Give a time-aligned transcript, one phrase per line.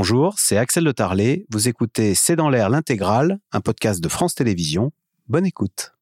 [0.00, 1.44] Bonjour, c'est Axel de Tarlet.
[1.50, 4.92] Vous écoutez C'est dans l'air l'intégrale, un podcast de France Télévisions.
[5.26, 5.92] Bonne écoute.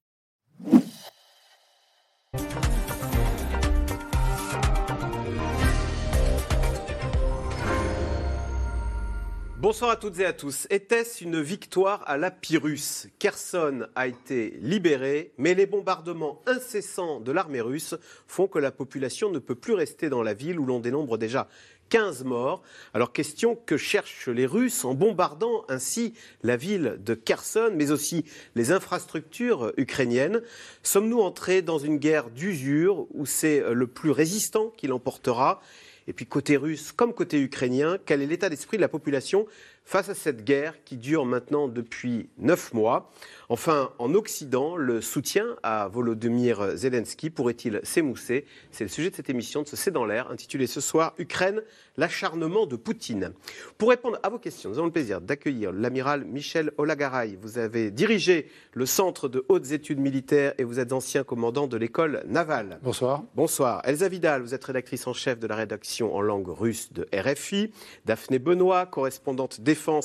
[9.58, 10.68] Bonsoir à toutes et à tous.
[10.70, 13.08] Était-ce une victoire à la Pyrrhus?
[13.18, 17.96] Kherson a été libéré, mais les bombardements incessants de l'armée russe
[18.28, 21.48] font que la population ne peut plus rester dans la ville où l'on dénombre déjà
[21.88, 22.62] 15 morts.
[22.94, 28.24] Alors question que cherchent les Russes en bombardant ainsi la ville de Kherson, mais aussi
[28.54, 30.42] les infrastructures ukrainiennes.
[30.82, 35.60] Sommes-nous entrés dans une guerre d'usure où c'est le plus résistant qui l'emportera?
[36.08, 39.46] Et puis côté russe comme côté ukrainien, quel est l'état d'esprit de la population?
[39.86, 43.10] Face à cette guerre qui dure maintenant depuis neuf mois
[43.48, 48.44] Enfin, en Occident, le soutien à Volodymyr Zelensky pourrait-il s'émousser?
[48.72, 51.62] C'est le sujet de cette émission de ce C'est dans l'air, intitulée ce soir Ukraine,
[51.96, 53.32] l'acharnement de Poutine.
[53.78, 57.38] Pour répondre à vos questions, nous avons le plaisir d'accueillir l'amiral Michel Olagaray.
[57.40, 61.76] Vous avez dirigé le Centre de hautes études militaires et vous êtes ancien commandant de
[61.76, 62.80] l'école navale.
[62.82, 63.22] Bonsoir.
[63.36, 63.80] Bonsoir.
[63.84, 67.70] Elsa Vidal, vous êtes rédactrice en chef de la rédaction en langue russe de RFI.
[68.06, 69.60] Daphné Benoît, correspondante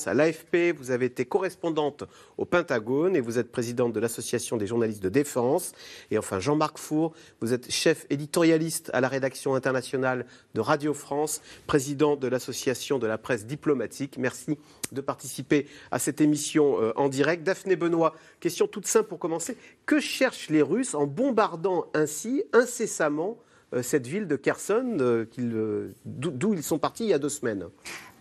[0.05, 0.75] à l'AFP.
[0.77, 2.03] Vous avez été correspondante
[2.37, 5.71] au Pentagone et vous vous êtes présidente de l'Association des journalistes de défense.
[6.11, 11.41] Et enfin, Jean-Marc Four, vous êtes chef éditorialiste à la rédaction internationale de Radio France,
[11.67, 14.17] président de l'Association de la presse diplomatique.
[14.17, 14.57] Merci
[14.91, 17.43] de participer à cette émission euh, en direct.
[17.43, 19.55] Daphné Benoît, question toute simple pour commencer.
[19.85, 23.37] Que cherchent les Russes en bombardant ainsi incessamment
[23.73, 27.67] euh, cette ville de Kherson, euh, d'où ils sont partis il y a deux semaines?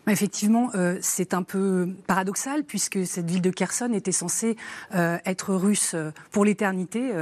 [0.07, 4.57] Effectivement, euh, c'est un peu paradoxal puisque cette ville de Kherson était censée
[4.95, 7.13] euh, être russe euh, pour l'éternité,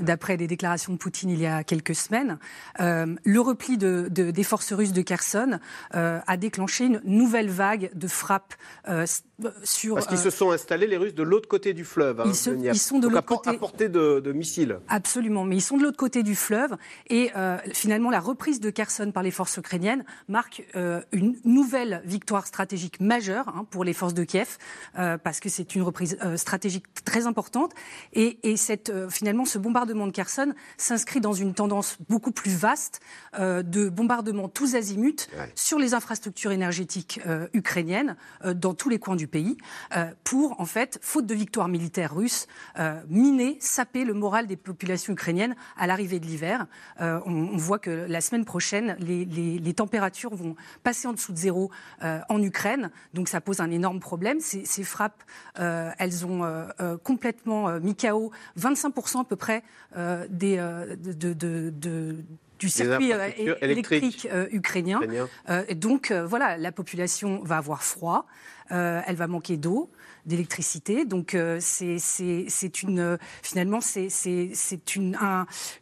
[0.00, 2.38] d'après des déclarations de Poutine il y a quelques semaines.
[2.78, 5.58] le repli de, des forces russes de Kherson
[5.92, 8.54] a déclenché une nouvelle vague de frappes
[9.64, 9.94] sur.
[9.94, 12.20] Parce qu'ils se sont installés, les Russes, de l'autre côté du fleuve.
[12.20, 13.50] Hein, ils, sont de l'autre côté.
[13.50, 14.78] À portée de, de, missiles.
[14.88, 16.76] Absolument, mais ils sont de l'autre côté du fleuve.
[17.08, 17.30] Et
[17.72, 20.64] finalement, la reprise de Kherson par les forces ukrainiennes marque
[21.12, 24.58] une nouvelle victoire stratégique majeure hein, pour les forces de Kiev,
[24.98, 27.72] euh, parce que c'est une reprise euh, stratégique très importante.
[28.12, 33.00] Et, cette, euh, finalement, ce bombardement de Kherson s'inscrit dans une tendance beaucoup plus vaste
[33.38, 37.20] de bombardement tous azimuts sur les infrastructures énergétiques
[37.52, 38.16] ukrainiennes
[38.54, 39.56] dans tous les coins du pays,
[40.24, 42.46] pour, en fait, faute de victoire militaire russe,
[43.08, 46.66] miner, saper le moral des populations ukrainiennes à l'arrivée de l'hiver.
[46.98, 51.70] On, voit que la semaine prochaine, les, les, températures vont passer en dessous de zéro
[52.28, 52.90] en Ukraine.
[53.14, 54.38] Donc ça pose un énorme problème.
[54.40, 55.22] Ces, frappes,
[55.58, 59.62] euh, elles ont euh, euh, complètement mis KO 25% à peu près
[60.30, 62.16] des, de,
[62.58, 63.12] du circuit
[63.60, 65.00] électrique ukrainien.
[65.68, 68.26] et donc voilà, la population va avoir froid,
[68.70, 69.90] elle va manquer d'eau
[70.26, 71.04] d'électricité.
[71.04, 75.18] Donc c'est une finalement c'est une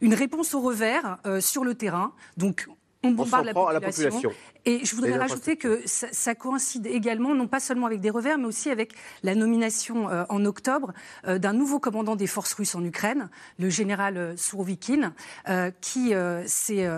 [0.01, 2.13] une réponse au revers sur le terrain.
[2.37, 2.67] Donc
[3.03, 4.31] on bombarde la population.
[4.67, 8.47] Et je voudrais rajouter que ça, coïncide également, non pas seulement avec des revers, mais
[8.47, 8.91] aussi avec
[9.23, 10.91] la nomination euh, en octobre
[11.25, 13.29] euh, d'un nouveau commandant des forces russes en Ukraine,
[13.59, 15.13] le général euh, Sourovikine,
[15.79, 16.13] qui
[16.45, 16.89] s'est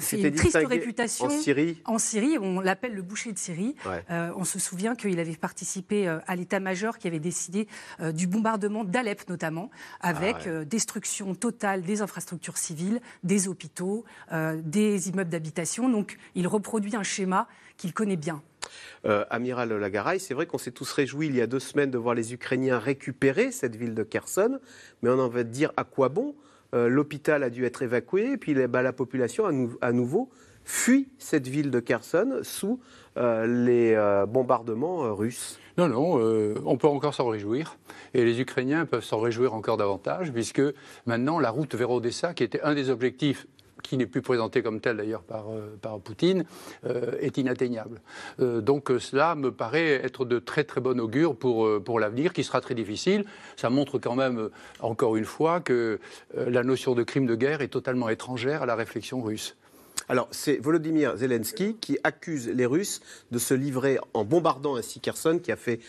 [0.00, 1.80] fait une triste réputation en Syrie.
[1.84, 3.76] En Syrie, on l'appelle le boucher de Syrie.
[4.10, 7.68] on se souvient qu'il avait participé à l'état-major qui avait décidé
[8.14, 15.30] du bombardement d'Alep notamment, avec ah destruction totale des infrastructures civiles, des hôpitaux, des immeubles
[15.30, 15.88] d'habitation.
[15.88, 17.46] Donc, il reproduit un schéma
[17.76, 18.42] qu'il connaît bien.
[19.04, 21.98] Euh, Amiral Lagaray, c'est vrai qu'on s'est tous réjouis il y a deux semaines de
[21.98, 24.58] voir les Ukrainiens récupérer cette ville de Kherson,
[25.02, 26.34] mais on en va dire à quoi bon?
[26.74, 29.46] Euh, L'hôpital a dû être évacué, et puis bah, la population
[29.80, 30.30] à, nouveau
[30.64, 32.80] fuit cette ville de Kherson sous
[33.16, 33.96] euh, les
[34.26, 35.60] bombardements russes.
[35.78, 37.76] Non, non, on peut encore s'en réjouir.
[38.14, 40.62] Et les Ukrainiens peuvent s'en réjouir encore davantage, puisque
[41.04, 43.46] maintenant la route vers Odessa, qui était un des objectifs
[43.82, 46.44] qui n'est plus présenté comme tel d'ailleurs par, euh, Poutine,
[46.84, 48.00] euh, est inatteignable.
[48.40, 52.44] Euh, donc cela me paraît être de très très bon augure pour, pour l'avenir, qui
[52.44, 53.24] sera très difficile.
[53.56, 54.50] Ça montre quand même,
[54.80, 55.98] encore une fois, que
[56.34, 59.56] la notion de crime de guerre est totalement étrangère à la réflexion russe.
[60.08, 63.00] Alors, c'est Volodymyr Zelensky qui accuse les Russes
[63.30, 65.80] de se livrer en bombardant ainsi Kherson, qui a fait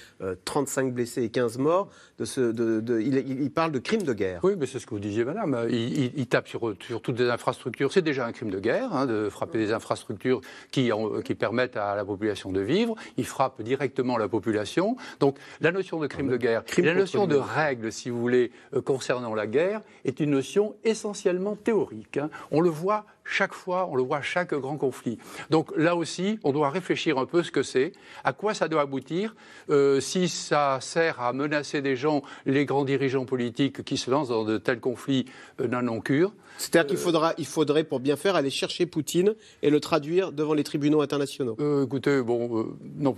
[0.45, 4.39] 35 blessés et 15 morts, il, parle de crime de guerre.
[4.43, 5.67] Oui, mais c'est ce que vous disiez, madame.
[5.69, 7.91] Il, tape sur, toutes les infrastructures.
[7.91, 10.41] C'est déjà un crime de guerre, hein, de frapper des infrastructures
[10.71, 10.91] qui,
[11.37, 12.95] permettent à la population de vivre.
[13.17, 14.97] Il frappe directement la population.
[15.19, 18.81] Donc, la notion de crime de guerre, la notion de règle, si vous voulez, euh,
[18.81, 22.17] concernant la guerre, est une notion essentiellement théorique.
[22.17, 22.29] Hein.
[22.51, 25.17] On le voit chaque fois, on le voit à chaque grand conflit.
[25.49, 27.91] Donc là aussi, on doit réfléchir un peu ce que c'est,
[28.23, 29.35] à quoi ça doit aboutir,
[29.69, 34.29] euh, si ça sert à menacer des gens, les grands dirigeants politiques qui se lancent
[34.29, 35.25] dans de tels conflits
[35.61, 36.33] euh, n'en ont cure.
[36.57, 40.53] C'est-à-dire qu'il faudra, il faudrait, pour bien faire, aller chercher Poutine et le traduire devant
[40.53, 41.55] les tribunaux internationaux.
[41.59, 42.63] Euh, écoutez, bon, euh,
[42.95, 43.15] non,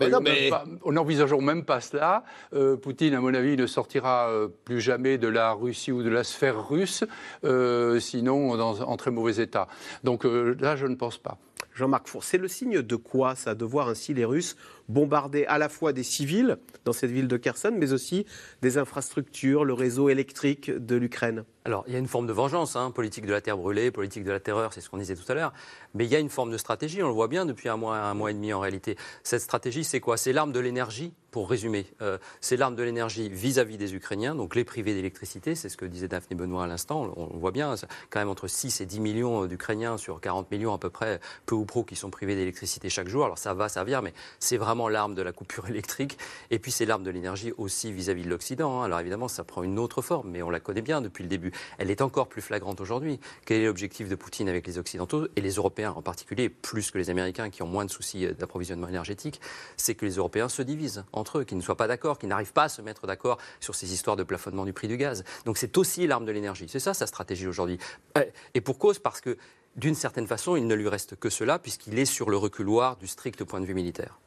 [0.84, 2.24] on n'envisageons même pas cela.
[2.54, 4.30] Euh, Poutine, à mon avis, ne sortira
[4.66, 7.04] plus jamais de la Russie ou de la sphère russe,
[8.00, 9.68] sinon dans, en très mauvais état.
[10.04, 11.38] Donc là, je ne pense pas.
[11.76, 14.58] Jean-Marc Four, c'est le signe de quoi ça, de voir ainsi les Russes
[14.90, 18.26] bombarder à la fois des civils dans cette ville de Kherson, mais aussi
[18.62, 22.76] des infrastructures, le réseau électrique de l'Ukraine alors, il y a une forme de vengeance,
[22.76, 25.30] hein, politique de la terre brûlée, politique de la terreur, c'est ce qu'on disait tout
[25.32, 25.54] à l'heure.
[25.94, 27.98] Mais il y a une forme de stratégie, on le voit bien depuis un mois,
[27.98, 28.96] un mois et demi en réalité.
[29.24, 30.18] Cette stratégie, c'est quoi?
[30.18, 31.86] C'est l'arme de l'énergie, pour résumer.
[32.02, 35.86] Euh, c'est l'arme de l'énergie vis-à-vis des Ukrainiens, donc les privés d'électricité, c'est ce que
[35.86, 37.14] disait Daphné Benoît à l'instant.
[37.16, 37.76] On, voit bien,
[38.10, 41.56] quand même entre 6 et 10 millions d'Ukrainiens sur 40 millions à peu près, peu
[41.56, 43.26] ou pro, qui sont privés d'électricité chaque jour.
[43.26, 46.18] Alors ça va servir, mais c'est vraiment l'arme de la coupure électrique.
[46.52, 48.82] Et puis c'est l'arme de l'énergie aussi vis-à-vis de l'Occident.
[48.82, 48.86] Hein.
[48.86, 51.52] Alors évidemment, ça prend une autre forme, mais on la connaît bien depuis le début.
[51.78, 53.20] Elle est encore plus flagrante aujourd'hui.
[53.46, 55.79] Quel est l'objectif de Poutine avec les Occidentaux et les Européens?
[55.86, 59.42] En particulier, plus que les Américains qui ont moins de soucis d'approvisionnement énergétique
[59.78, 62.54] C'est que les Européens se divisent entre eux, qu'ils ne soient pas d'accord, qu'ils n'arrivent
[62.54, 65.24] pas à se mettre d'accord sur ces histoires de plafonnement du prix du gaz.
[65.46, 66.68] Donc c'est aussi l'arme de l'énergie.
[66.70, 67.80] C'est ça sa stratégie aujourd'hui.
[68.18, 69.38] Euh, et pour cause, parce que
[69.76, 73.08] d'une certaine façon, il ne lui reste que cela, puisqu'il est sur le reculoir du
[73.08, 74.20] strict point de vue militaire.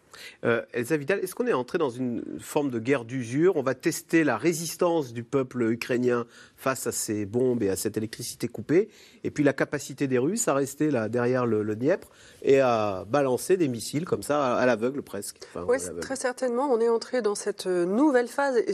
[0.44, 3.56] Euh, Elsa Vidal, est-ce qu'on est entré dans une forme de guerre d'usure?
[3.56, 6.26] On va tester la résistance du peuple ukrainien
[6.56, 8.88] face à ces bombes et à cette électricité coupée,
[9.24, 12.08] et puis la capacité des Russes à rester là derrière le, le Dniepr
[12.42, 15.38] et à balancer des missiles comme ça à, l'aveugle presque.
[15.66, 16.72] oui, très certainement.
[16.72, 18.56] On est entré dans cette euh, nouvelle phase.
[18.58, 18.72] Et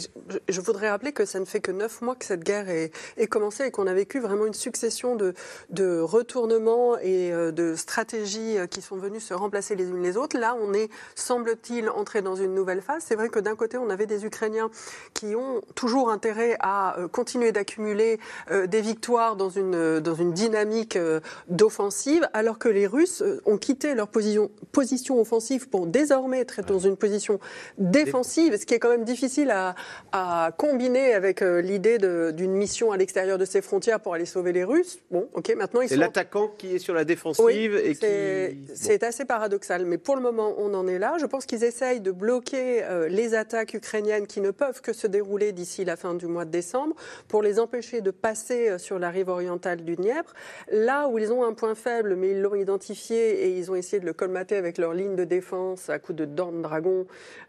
[0.48, 3.26] je, voudrais rappeler que ça ne fait que neuf mois que cette guerre est, est
[3.26, 5.34] commencée et qu'on a vécu vraiment une succession de,
[5.70, 10.38] de retournements et euh, de stratégies qui sont venues se remplacer les unes les autres.
[10.38, 10.90] Là, on est
[11.28, 13.02] semble-t-il, entrer dans une nouvelle phase.
[13.06, 14.70] C'est vrai que d'un côté, on avait des Ukrainiens
[15.12, 18.18] qui ont toujours intérêt à euh, continuer d'accumuler
[18.50, 23.58] euh, des victoires dans une, dans une dynamique euh, d'offensive, alors que les Russes ont
[23.58, 27.38] quitté leur position, position offensive pour désormais être dans une position
[27.76, 29.74] défensive, ce qui est quand même difficile à,
[30.12, 31.98] à combiner avec l'idée
[32.32, 34.98] d'une mission à l'extérieur de ses frontières pour aller sauver les Russes.
[35.10, 35.94] Bon, ok, maintenant ils sont...
[35.94, 38.74] C'est l'attaquant qui est sur la défensive et qui...
[38.74, 41.17] C'est assez paradoxal, mais pour le moment, on en est là.
[41.18, 45.08] Je pense qu'ils essayent de bloquer euh, les attaques ukrainiennes qui ne peuvent que se
[45.08, 46.94] dérouler d'ici la fin du mois de décembre
[47.26, 50.32] pour les empêcher de passer euh, sur la rive orientale du Dniepr.
[50.70, 53.98] Là où ils ont un point faible, mais ils l'ont identifié et ils ont essayé
[53.98, 57.06] de le colmater avec leur ligne de défense à coup de dents de dragon,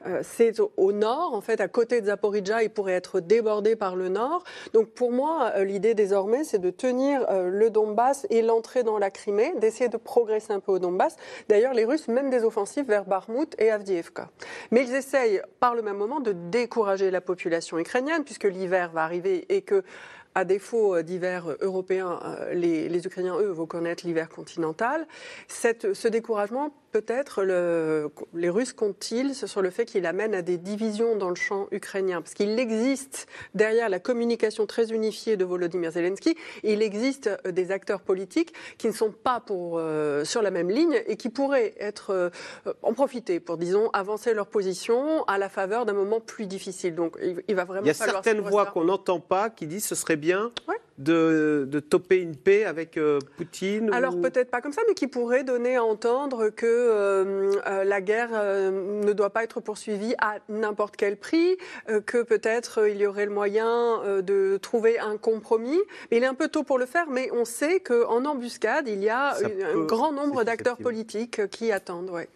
[0.08, 2.64] euh, c'est au, nord, en fait, à côté de Zaporizhia.
[2.64, 4.44] Ils pourraient être débordés par le nord.
[4.74, 9.54] Donc pour moi, l'idée désormais, c'est de tenir le Donbass et l'entrée dans la Crimée,
[9.58, 11.16] d'essayer de progresser un peu au Donbass.
[11.50, 14.30] D'ailleurs, les Russes mènent des offensives vers Barmout et Avdiivka.
[14.72, 19.04] Mais ils essayent par le même moment de décourager la population ukrainienne, puisque l'hiver va
[19.04, 19.84] arriver et que
[20.40, 25.06] à défaut d'hiver européen, euh, les, les, Ukrainiens, eux, vont connaître l'hiver continental.
[25.50, 30.58] Cette, ce découragement peut-être le, les Russes comptent-ils sur le fait qu'il amène à des
[30.58, 32.22] divisions dans le champ ukrainien?
[32.22, 37.72] Parce qu'il existe, derrière la communication très unifiée de Volodymyr Zelensky, il existe euh, des
[37.72, 41.76] acteurs politiques qui ne sont pas pour, euh, sur la même ligne et qui pourraient
[41.80, 42.30] être, euh,
[42.82, 46.96] en profiter pour, disons, avancer leur position à la faveur d'un moment plus difficile.
[46.96, 47.18] Donc
[47.48, 50.16] il, va vraiment Il y a certaines voix qu'on n'entend pas qui disent ce serait
[50.16, 50.29] bien
[50.98, 55.08] de, de, toper une paix avec euh, Poutine Alors peut-être pas comme ça, mais qui
[55.08, 60.36] pourrait donner à entendre que euh, euh, la guerre ne doit pas être poursuivie à
[60.50, 61.58] n'importe quel prix,
[62.06, 65.80] que peut-être il y aurait le moyen de trouver un compromis.
[66.12, 69.10] il est un peu tôt pour le faire, mais on sait qu'en embuscade, il y
[69.10, 72.10] a un grand nombre d'acteurs politiques qui attendent.
[72.10, 72.28] Ouais.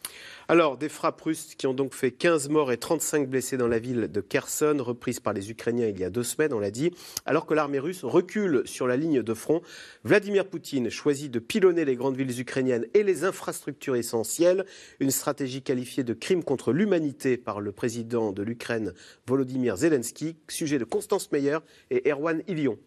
[0.49, 3.79] Alors, des frappes russes qui ont donc fait 15 morts et 35 blessés dans la
[3.79, 6.91] ville de Kherson, reprise par les Ukrainiens il y a deux semaines, on l'a dit,
[7.25, 9.61] alors que l'armée russe recule sur la ligne de front.
[10.03, 14.65] Vladimir Poutine choisit de pilonner les grandes villes ukrainiennes et les infrastructures essentielles,
[14.99, 18.93] une stratégie qualifiée de crime contre l'humanité par le président de l'Ukraine,
[19.27, 21.59] Volodymyr Zelensky, sujet de Constance Meyer
[21.89, 22.77] et Erwan Ilion.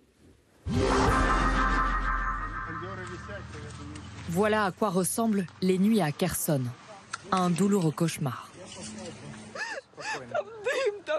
[4.28, 6.62] Voilà à quoi ressemblent les nuits à Kherson
[7.33, 8.49] un douloureux cauchemar.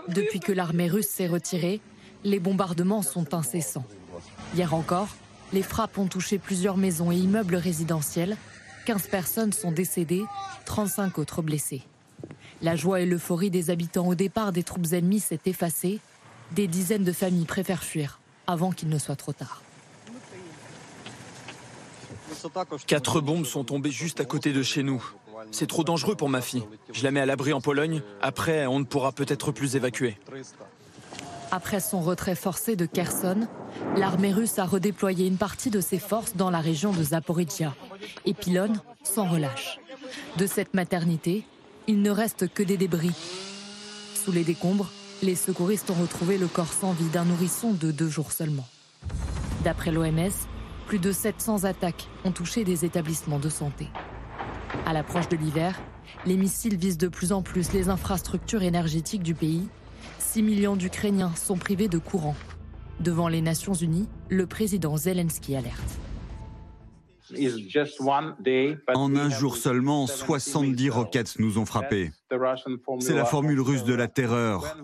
[0.07, 1.81] Depuis que l'armée russe s'est retirée,
[2.23, 3.85] les bombardements sont incessants.
[4.55, 5.09] Hier encore,
[5.53, 8.37] les frappes ont touché plusieurs maisons et immeubles résidentiels.
[8.85, 10.23] 15 personnes sont décédées,
[10.65, 11.83] 35 autres blessées.
[12.61, 15.99] La joie et l'euphorie des habitants au départ des troupes ennemies s'est effacée.
[16.51, 19.61] Des dizaines de familles préfèrent fuir avant qu'il ne soit trop tard.
[22.87, 25.03] Quatre bombes sont tombées juste à côté de chez nous.
[25.51, 26.63] C'est trop dangereux pour ma fille.
[26.93, 28.01] Je la mets à l'abri en Pologne.
[28.21, 30.17] Après, on ne pourra peut-être plus évacuer.
[31.51, 33.47] Après son retrait forcé de Kherson,
[33.95, 37.73] l'armée russe a redéployé une partie de ses forces dans la région de Zaporizhia
[38.25, 39.79] et pilonne sans relâche.
[40.35, 41.45] De cette maternité,
[41.87, 43.15] il ne reste que des débris.
[44.13, 44.91] Sous les décombres,
[45.23, 48.67] les secouristes ont retrouvé le corps sans vie d'un nourrisson de deux jours seulement.
[49.63, 50.31] D'après l'OMS,
[50.85, 53.87] plus de 700 attaques ont touché des établissements de santé.
[54.85, 55.79] À l'approche de l'hiver,
[56.25, 59.67] les missiles visent de plus en plus les infrastructures énergétiques du pays
[60.19, 62.35] 6 millions d'Ukrainiens sont privés de courant.
[62.99, 66.06] Devant les Nations Unies, le président Zelensky alerte.
[68.93, 72.11] En un jour seulement, 70 roquettes nous ont frappés.
[72.99, 74.77] C'est la formule russe de la terreur.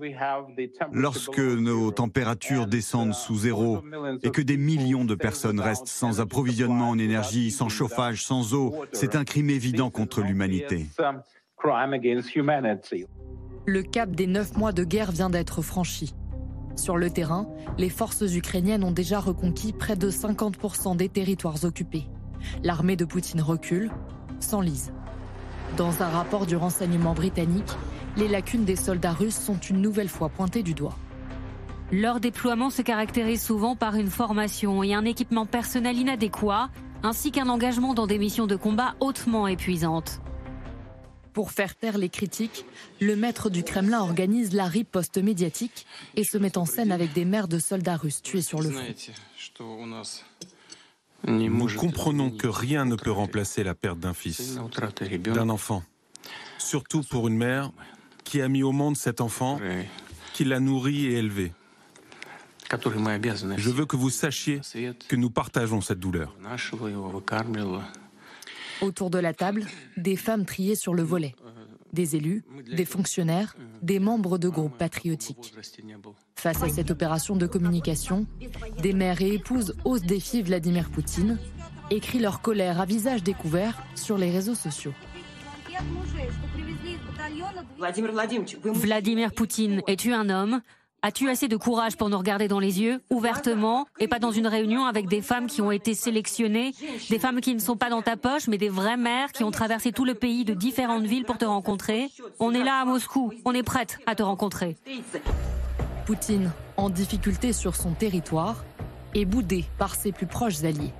[0.91, 3.81] Lorsque nos températures descendent sous zéro
[4.23, 8.75] et que des millions de personnes restent sans approvisionnement en énergie, sans chauffage, sans eau,
[8.91, 10.87] c'est un crime évident contre l'humanité.
[13.65, 16.13] Le cap des neuf mois de guerre vient d'être franchi.
[16.75, 17.47] Sur le terrain,
[17.77, 22.07] les forces ukrainiennes ont déjà reconquis près de 50% des territoires occupés.
[22.63, 23.91] L'armée de Poutine recule,
[24.39, 24.91] s'enlise.
[25.77, 27.71] Dans un rapport du renseignement britannique,
[28.17, 30.97] les lacunes des soldats russes sont une nouvelle fois pointées du doigt.
[31.91, 36.69] Leur déploiement se caractérise souvent par une formation et un équipement personnel inadéquat,
[37.03, 40.21] ainsi qu'un engagement dans des missions de combat hautement épuisantes.
[41.33, 42.65] Pour faire taire les critiques,
[43.01, 47.25] le maître du Kremlin organise la riposte médiatique et se met en scène avec des
[47.25, 48.83] mères de soldats russes tués sur le front.
[51.27, 54.59] Nous comprenons que rien ne peut remplacer la perte d'un fils,
[55.23, 55.83] d'un enfant.
[56.57, 57.71] Surtout pour une mère
[58.23, 59.59] qui a mis au monde cet enfant,
[60.33, 61.51] qui l'a nourri et élevé.
[63.57, 64.61] Je veux que vous sachiez
[65.07, 66.35] que nous partageons cette douleur.
[68.81, 69.65] Autour de la table,
[69.97, 71.35] des femmes triées sur le volet.
[71.93, 72.43] Des élus,
[72.75, 75.53] des fonctionnaires, des membres de groupes patriotiques.
[76.35, 78.25] Face à cette opération de communication,
[78.81, 81.37] des mères et épouses osent défier Vladimir Poutine,
[81.91, 84.93] écrit leur colère à visage découvert sur les réseaux sociaux.
[88.65, 90.61] Vladimir Poutine, es-tu un homme?
[91.05, 94.47] As-tu assez de courage pour nous regarder dans les yeux, ouvertement, et pas dans une
[94.47, 96.71] réunion avec des femmes qui ont été sélectionnées,
[97.09, 99.51] des femmes qui ne sont pas dans ta poche, mais des vraies mères qui ont
[99.51, 102.09] traversé tout le pays de différentes villes pour te rencontrer?
[102.39, 104.77] On est là à Moscou, on est prête à te rencontrer.
[106.05, 108.63] Poutine, en difficulté sur son territoire,
[109.13, 110.93] est boudé par ses plus proches alliés,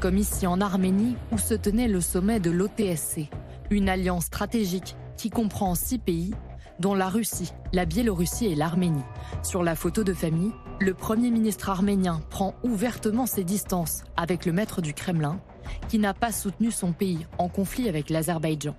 [0.00, 3.30] comme ici en Arménie où se tenait le sommet de l'OTSC,
[3.70, 6.34] une alliance stratégique qui comprend six pays
[6.78, 9.02] dont la Russie, la Biélorussie et l'Arménie.
[9.42, 14.52] Sur la photo de famille, le Premier ministre arménien prend ouvertement ses distances avec le
[14.52, 15.40] maître du Kremlin,
[15.88, 18.76] qui n'a pas soutenu son pays en conflit avec l'Azerbaïdjan.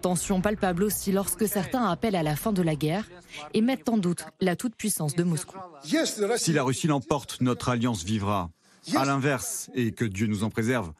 [0.00, 3.08] Tension palpable aussi lorsque certains appellent à la fin de la guerre
[3.54, 5.56] et mettent en doute la toute-puissance de Moscou.
[5.82, 8.50] Si la Russie l'emporte, notre alliance vivra.
[8.96, 10.92] À l'inverse, et que Dieu nous en préserve,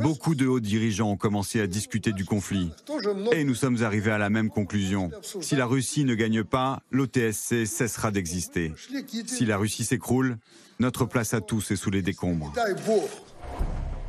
[0.00, 2.70] beaucoup de hauts dirigeants ont commencé à discuter du conflit.
[3.32, 5.10] Et nous sommes arrivés à la même conclusion.
[5.40, 8.72] Si la Russie ne gagne pas, l'OTSC cessera d'exister.
[9.26, 10.38] Si la Russie s'écroule,
[10.78, 12.52] notre place à tous est sous les décombres.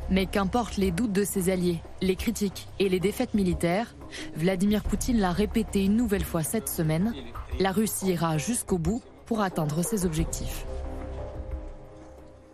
[0.08, 3.96] Mais qu'importe les doutes de ses alliés, les critiques et les défaites militaires,
[4.36, 7.12] Vladimir Poutine l'a répété une nouvelle fois cette semaine,
[7.58, 10.64] la Russie ira jusqu'au bout pour atteindre ses objectifs.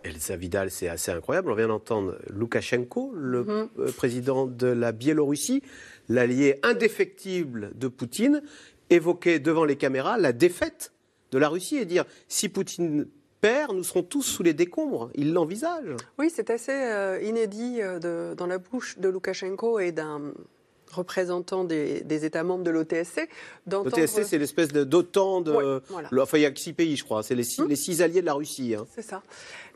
[0.03, 1.51] Elsa Vidal, c'est assez incroyable.
[1.51, 3.69] On vient d'entendre Loukachenko, le Mhm.
[3.79, 5.61] euh, président de la Biélorussie,
[6.09, 8.41] l'allié indéfectible de Poutine,
[8.89, 10.91] évoquer devant les caméras la défaite
[11.31, 13.07] de la Russie et dire si Poutine
[13.41, 15.09] perd, nous serons tous sous les décombres.
[15.15, 15.95] Il l'envisage.
[16.19, 20.33] Oui, c'est assez euh, inédit euh, de- dans la bouche de Loukachenko et d'un
[20.91, 23.27] représentant des, des États membres de l'OTSC.
[23.69, 25.51] L'OTSC, c'est l'espèce d'OTAN de.
[25.51, 26.09] Ouais, voilà.
[26.21, 27.23] Enfin, il y a que six pays, je crois.
[27.23, 27.67] C'est les, six- Hum.
[27.69, 28.75] les six alliés de la Russie.
[28.75, 28.85] hein.
[28.93, 29.23] C'est ça.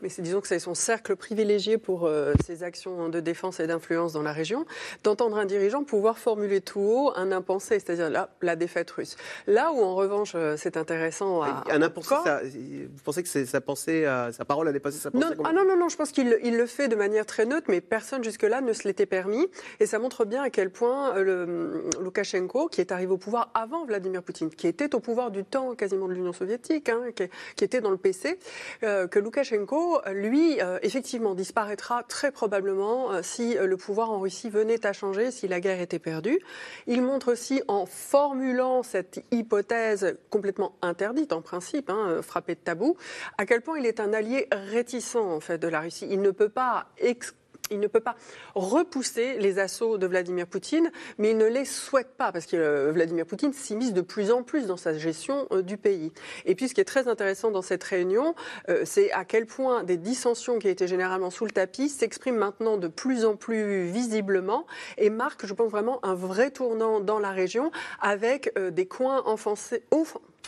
[0.02, 3.66] Mais c'est disons que c'est son cercle privilégié pour euh, ses actions de défense et
[3.66, 4.64] d'influence dans la région,
[5.04, 9.16] d'entendre un dirigeant pouvoir formuler tout haut un impensé, c'est-à-dire la, la défaite russe.
[9.46, 11.64] Là où en revanche euh, c'est intéressant à...
[11.70, 15.24] Un impensé, ça- vous pensez que sa pensée, à- sa parole a dépassé sa pensée
[15.36, 17.66] Non, ah non, non, non, je pense qu'il il le fait de manière très neutre,
[17.68, 19.46] mais personne jusque-là ne se l'était permis.
[19.80, 23.50] Et ça montre bien à quel point euh, le, Loukachenko, qui est arrivé au pouvoir
[23.54, 27.24] avant Vladimir Poutine, qui était au pouvoir du temps quasiment de l'Union soviétique, hein, qui,
[27.56, 28.38] qui était dans le PC,
[28.82, 34.20] euh, que Loukachenko, lui, euh, effectivement, disparaîtra très probablement euh, si euh, le pouvoir en
[34.20, 36.38] Russie venait à changer, si la guerre était perdue.
[36.86, 42.60] Il montre aussi, en formulant cette hypothèse complètement interdite en principe, hein, euh, frappée de
[42.60, 42.96] tabou,
[43.36, 46.06] à quel point il est un allié réticent en fait de la Russie.
[46.10, 47.34] Il ne peut pas ex-
[47.70, 48.16] il ne peut pas
[48.54, 52.92] repousser les assauts de Vladimir Poutine, mais il ne les souhaite pas, parce que euh,
[52.92, 56.12] Vladimir Poutine s'immisce de plus en plus dans sa gestion euh, du pays.
[56.44, 58.34] Et puis ce qui est très intéressant dans cette réunion,
[58.68, 62.76] euh, c'est à quel point des dissensions qui étaient généralement sous le tapis s'expriment maintenant
[62.76, 67.30] de plus en plus visiblement et marquent, je pense vraiment, un vrai tournant dans la
[67.30, 67.70] région,
[68.00, 69.82] avec des coins enfoncés,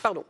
[0.02, 0.24] pardon,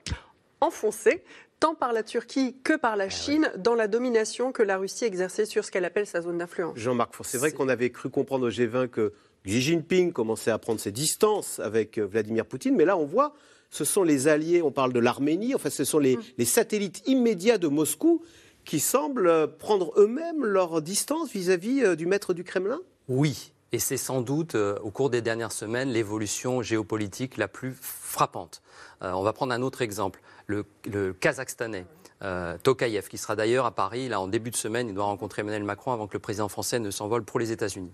[0.61, 1.23] enfoncés
[1.61, 5.05] tant par la Turquie que par la ah Chine dans la domination que la Russie
[5.05, 6.77] exerçait sur ce qu'elle appelle sa zone d'influence.
[6.77, 9.13] Jean-Marc, c'est vrai qu'on avait cru comprendre au G20 que
[9.47, 13.35] Xi Jinping commençait à prendre ses distances avec euh, Vladimir Poutine, mais là on voit,
[13.71, 17.59] ce sont les alliés, on parle de l'Arménie, enfin ce sont les, les, satellites immédiats
[17.59, 18.23] de Moscou
[18.65, 22.81] qui semblent euh, prendre eux-mêmes leur distance vis-à-vis euh, du maître du Kremlin?
[23.09, 28.63] Oui, et c'est sans doute, au cours des dernières semaines, l'évolution géopolitique la plus frappante.
[29.01, 31.87] on va prendre un autre exemple le, Kazakhstanais.
[32.23, 34.89] Euh, Tokayev, qui sera d'ailleurs à Paris là, en début de semaine.
[34.89, 37.93] Il doit rencontrer Emmanuel Macron avant que le président français ne s'envole pour les États-Unis.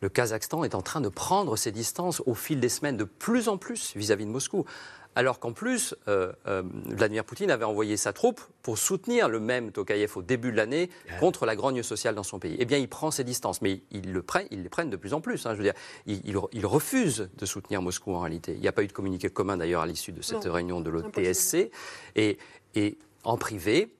[0.00, 3.48] Le Kazakhstan est en train de prendre ses distances au fil des semaines de plus
[3.48, 4.64] en plus vis-à-vis de Moscou.
[5.16, 9.70] Alors qu'en plus, euh, euh, Vladimir Poutine avait envoyé sa troupe pour soutenir le même
[9.70, 10.90] Tokayev au début de l'année
[11.20, 12.56] contre la grogne sociale dans son pays.
[12.58, 15.20] Eh bien, il prend ses distances, mais il, le prend, les prennent de plus en
[15.20, 15.46] plus.
[15.46, 15.52] Hein.
[15.52, 15.74] je veux dire,
[16.06, 18.52] il, refuse de soutenir Moscou en réalité.
[18.54, 20.90] Il n'y a pas eu de communiqué commun d'ailleurs à l'issue de cette réunion de
[20.90, 21.70] l'OTSC.
[22.16, 22.38] Et,
[22.74, 23.94] et, en privé,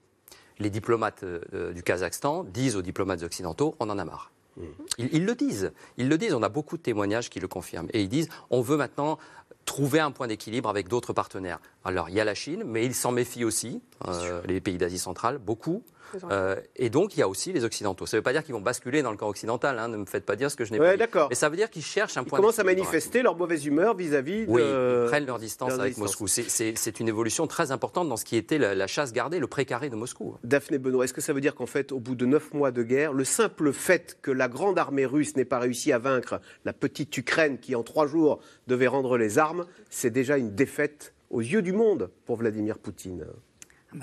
[0.59, 4.33] les diplomates euh, du Kazakhstan disent aux diplomates occidentaux on en a marre.
[4.57, 4.63] Mmh.
[4.99, 5.73] Ils, ils, le disent.
[5.97, 6.35] Ils le disent.
[6.35, 7.89] On a beaucoup de témoignages qui le confirment.
[7.93, 9.19] Et ils disent on veut maintenant
[9.65, 11.59] trouver un point d'équilibre avec d'autres partenaires.
[11.85, 14.99] Alors il y a la Chine, mais ils s'en méfient aussi, euh, les pays d'Asie
[14.99, 15.83] centrale, beaucoup.
[16.31, 18.07] Euh, et donc, il y a aussi les Occidentaux.
[18.07, 19.79] Ça ne veut pas dire qu'ils vont basculer dans le camp occiddental.
[19.79, 21.03] Hein, ne me faites pas dire ce que je n'ai pas dit.
[21.29, 22.39] Mais ça veut dire qu'ils cherchent un point.
[22.39, 24.45] Ils commencent à manifester leur mauvaise humeur vis-à-vis.
[24.49, 26.27] oui, ils prennent leur distance avec Moscou.
[26.27, 29.97] C'est une évolution très importante dans ce qui était la, chasse gardée, le précaré de
[29.97, 30.37] Moscou.
[30.45, 32.83] Daphné Benoît, est-ce que ça veut dire qu'en fait, au bout de neuf mois de
[32.83, 36.73] guerre, le simple fait que la grande armée russe n'ait pas réussi à vaincre la
[36.73, 41.41] petite Ukraine qui, en trois jours, devait rendre les armes, c'est déjà une défaite aux
[41.41, 43.27] yeux du monde pour Vladimir Poutine?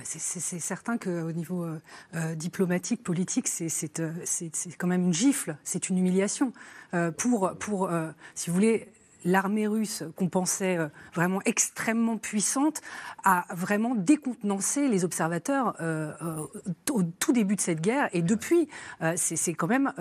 [0.03, 1.79] C'est certain qu'au niveau euh,
[2.15, 6.53] euh, diplomatique, politique, euh, c'est quand même une gifle, c'est une humiliation.
[7.17, 7.89] pour, pour
[8.35, 8.87] si vous voulez,
[9.23, 10.77] l'armée russe qu'on pensait
[11.13, 12.81] vraiment extrêmement puissante
[13.23, 15.75] a vraiment décontenancé les observateurs
[16.91, 18.09] au tout début de cette guerre.
[18.11, 18.67] Et depuis,
[19.15, 19.93] c'est quand même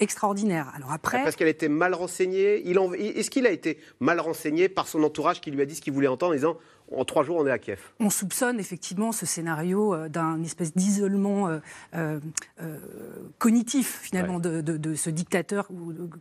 [0.00, 0.72] extraordinaire.
[0.74, 2.66] Alors après, parce qu'elle était mal renseignée.
[2.66, 5.92] Est-ce qu'il a été mal renseigné par son entourage qui lui a dit ce qu'il
[5.92, 6.56] voulait entendre en disant
[6.92, 7.80] en trois jours, on est à Kiev.
[7.98, 11.58] On soupçonne effectivement ce scénario euh, d'un espèce d'isolement euh,
[11.94, 12.78] euh,
[13.38, 15.68] cognitif finalement de, ce dictateur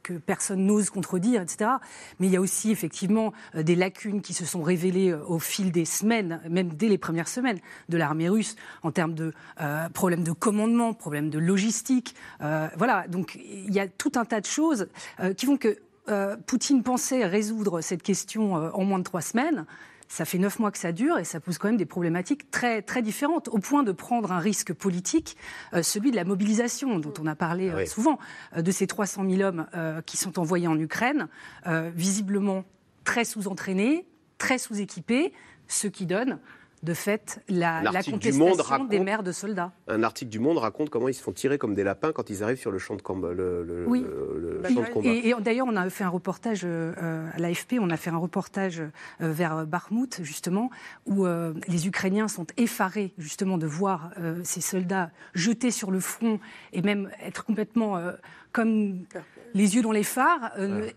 [0.03, 1.71] que personne n'ose contredire, etc.
[2.19, 5.85] Mais il y a aussi effectivement des lacunes qui se sont révélées au fil des
[5.85, 9.33] semaines, même dès les premières semaines de l'armée russe, en termes de
[9.93, 12.15] problèmes de commandement, problèmes de logistique.
[12.39, 14.87] voilà, donc il y a tout un tas de choses
[15.37, 15.77] qui font que
[16.47, 19.65] Poutine pensait résoudre cette question en moins de trois semaines.
[20.13, 22.83] Ça fait neuf mois que ça dure et ça pose quand même des problématiques très,
[22.83, 25.35] très différentes, au point de prendre un risque politique,
[25.73, 28.19] euh, celui de la mobilisation, dont on a parlé euh, souvent,
[28.55, 29.65] euh, de ces 300 000 hommes
[30.05, 31.29] qui sont envoyés en Ukraine,
[31.65, 32.63] visiblement
[33.05, 34.05] très sous-entraînés,
[34.37, 35.33] très sous-équipés,
[35.67, 36.37] ce qui donne
[36.83, 39.71] de fait la, contestation des mères de soldats.
[39.87, 42.43] Un article du Monde raconte comment ils se font tirer comme des lapins quand ils
[42.43, 43.31] arrivent sur le champ de, combat.
[43.31, 44.05] Le, oui.
[45.03, 48.81] Et, d'ailleurs, on a fait un reportage euh, à l'AFP, on a fait un reportage
[48.81, 48.87] euh,
[49.31, 50.69] vers Bakhmut, justement,
[51.05, 54.11] où euh, les Ukrainiens sont effarés, justement, de voir
[54.43, 56.39] ces soldats jetés sur le front
[56.73, 57.99] et même être complètement
[58.51, 59.05] comme
[59.53, 60.51] les yeux dans les phares,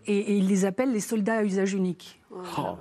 [0.05, 2.21] et, ils les appellent les soldats à usage unique.
[2.31, 2.77] Oh.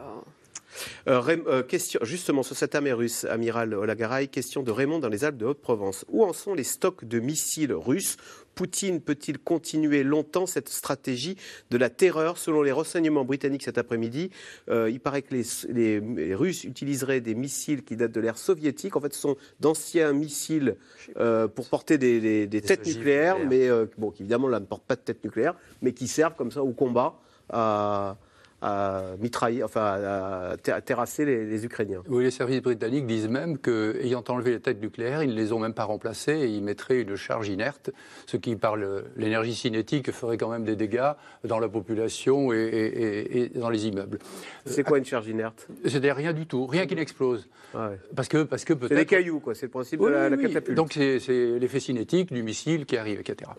[1.09, 5.25] Euh, euh, question, justement, sur cette armée russe, amiral Olagaray, question de Raymond dans les
[5.25, 6.05] Alpes de Haute-Provence.
[6.09, 8.17] Où en sont les stocks de missiles russes?
[8.55, 11.37] Poutine peut-il continuer longtemps cette stratégie
[11.71, 12.39] de la terreur?
[12.39, 14.31] Selon les renseignements britanniques cet après-midi,
[14.71, 18.97] euh, il paraît que les, Russes utiliseraient des missiles qui datent de l'ère soviétique.
[18.97, 20.77] En fait, ce sont d'anciens missiles
[21.55, 25.23] pour porter des, têtes nucléaires, mais bon, qui évidemment là, ne portent pas de têtes
[25.23, 27.21] nucléaires, mais qui servent comme ça au combat.
[27.51, 28.17] À,
[28.67, 32.03] à mitrailler, enfin à, terrasser les, Ukrainiens.
[32.09, 35.61] Oui, les services britanniques disent même qu'ayant enlevé les têtes nucléaires, ils ne les ont
[35.61, 37.91] même pas remplacées et ils mettraient une charge inerte,
[38.27, 38.77] ce qui, par
[39.17, 41.13] l'énergie cinétique, ferait quand même des dégâts
[41.45, 44.19] dans la population et, dans les immeubles.
[44.65, 45.69] C'est quoi une charge inerte?
[45.87, 47.49] C'est rien du tout, rien qui n'explose.
[47.75, 48.91] Ah parce que, parce que peut-être.
[48.91, 49.55] C'est des cailloux, quoi.
[49.55, 50.77] C'est le principe de la, catapulte.
[50.77, 53.51] Donc c'est l'effet cinétique du missile qui arrive, etc.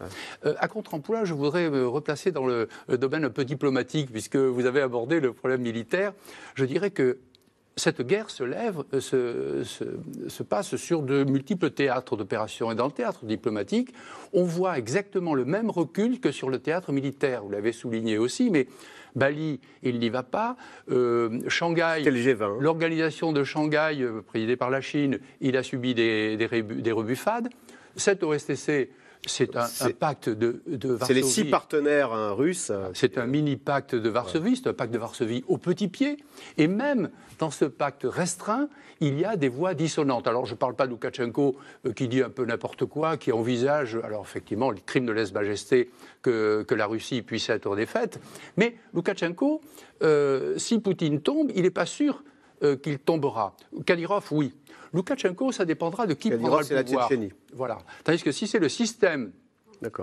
[0.45, 4.65] Euh, à contre-emploi, je voudrais me replacer dans le domaine un peu diplomatique, puisque vous
[4.65, 6.13] avez abordé le problème militaire,
[6.55, 7.19] je dirais que
[7.77, 12.71] cette guerre se lève, se, se, passe sur de multiples théâtres d'opération.
[12.71, 13.93] Et dans le théâtre diplomatique,
[14.33, 17.43] on voit exactement le même recul que sur le théâtre militaire.
[17.43, 18.67] Vous l'avez souligné aussi, mais
[19.15, 20.57] Bali, il n'y va pas.
[20.89, 22.57] Euh, Shanghai, hein.
[22.59, 27.49] l'organisation de Shanghai, euh, présidée par la Chine, il a subi des, des, des rebuffades.
[27.95, 28.89] Cette OSTC,
[29.27, 31.05] c'est un, pacte de, Varsovie.
[31.05, 32.71] C'est les six partenaires hein, russes.
[32.93, 36.17] C'est un mini-pacte de Varsovie, c'est un pacte de Varsovie au petit pied.
[36.57, 37.09] Et même
[37.39, 40.27] dans ce pacte restreint, il y a des voix dissonantes.
[40.27, 43.31] Alors je ne parle pas de Loukachenko euh, qui dit un peu n'importe quoi, qui
[43.31, 48.19] envisage, alors effectivement, les crimes de lèse-majesté que, la Russie puisse être défaite.
[48.55, 49.61] Mais Loukachenko,
[50.03, 52.23] euh, si Poutine tombe, il n'est pas sûr
[52.63, 53.55] euh, qu'il tombera.
[53.85, 54.53] Kadyrov, oui.
[54.93, 57.09] Loukachenko, ça dépendra de qui prendra le pouvoir.
[57.11, 57.17] La
[57.53, 57.77] voilà.
[58.03, 59.31] Tandis que si c'est le système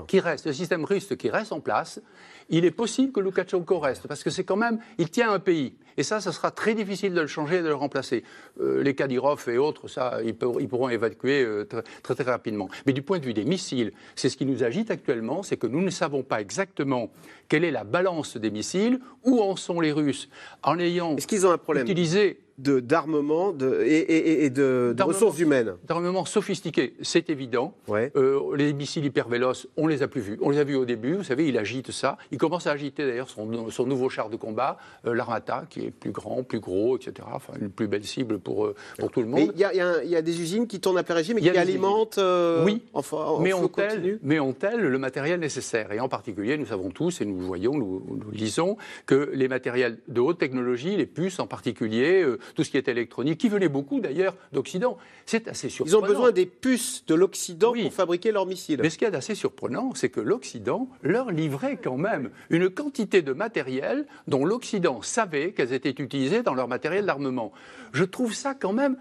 [0.06, 2.00] qui reste, le système russe qui reste en place,
[2.48, 5.74] il est possible que Loukachenko reste, parce que c'est quand même, il tient un pays.
[5.96, 8.24] Et ça, ça sera très difficile de le changer et de le remplacer.
[8.60, 12.68] Euh, les Kadyrov et autres, ça, ils, pourront évacuer euh, très, très, rapidement.
[12.86, 15.66] Mais du point de vue des missiles, c'est ce qui nous agite actuellement, c'est que
[15.66, 17.10] nous ne savons pas exactement
[17.48, 20.28] quelle est la balance des missiles, où en sont les Russes,
[20.62, 25.74] en ayant Est-ce qu'ils ont un problème utilisé d'armement de, et, et, de, ressources humaines?
[25.84, 27.74] D'armement sophistiqué, c'est évident.
[27.90, 30.38] Euh, les missiles hypervéloces, on les a plus vus.
[30.40, 32.16] On les a vus au début, vous savez, il agite ça.
[32.30, 35.90] Il commence à agiter d'ailleurs son, son, nouveau char de combat, euh, l'Armata, qui est
[35.90, 37.26] plus grand, plus gros, etc.
[37.32, 39.52] Enfin, une plus belle cible pour, euh, pour tout le monde.
[39.54, 42.20] Il y, y, a des usines qui tournent à plein régime et qui alimentent.
[42.64, 47.20] oui, enfin, mais ont-elles mais ont le matériel nécessaire Et en particulier, nous savons tous,
[47.20, 51.46] et nous voyons, nous, nous lisons, que les matériels de haute technologie, les puces en
[51.46, 54.96] particulier, tout ce qui est électronique, qui venait beaucoup d'ailleurs d'Occident.
[55.26, 55.98] C'est assez surprenant.
[55.98, 58.80] Ils ont besoin des puces de l'Occident pour fabriquer leurs missiles.
[58.82, 63.22] Mais ce qui est assez surprenant, c'est que l'Occident leur livrait quand même une quantité
[63.22, 67.52] de matériel dont l'Occident savait qu'elles étaient utilisées dans leur matériel d'armement.
[67.92, 68.96] Je trouve ça quand même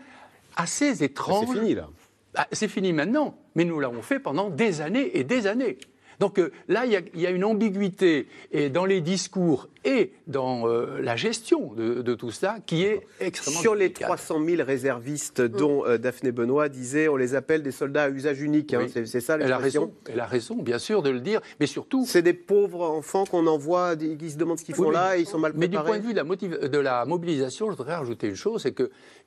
[0.55, 1.47] assez étrange.
[1.47, 1.88] c'est fini là.
[2.36, 5.77] Ah, c'est fini maintenant, mais nous l'avons fait pendant des années et des années.
[6.19, 11.02] Donc euh, là, il y, a une ambiguïté et dans les discours et dans euh,
[11.02, 15.47] la gestion de, tout ça qui est extrêmement Sur les 300 000 réservistes mm.
[15.47, 19.06] dont euh, Daphné Benoît disait on les appelle des soldats à usage unique, hein, c'est
[19.19, 22.06] ça l'expression elle, elle a raison, bien sûr, de le dire, mais surtout...
[22.08, 25.26] C'est des pauvres enfants qu'on envoie, qui se demandent ce qu'ils font là et ils
[25.26, 25.69] sont mal préparés.
[25.69, 28.62] Mais du point de vue de la, de la mobilisation, je voudrais rajouter une chose,
[28.62, 28.73] c'est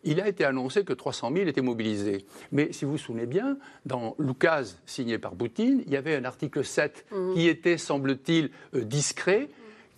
[0.07, 2.27] qu'il a été annoncé que 300 000 étaient mobilisés.
[2.53, 6.25] Mais si vous vous souvenez bien, dans l'oukase signé par Poutine, il y avait un
[6.25, 7.35] article 7 mm.
[7.35, 9.49] qui était, semble-t-il, euh, discret,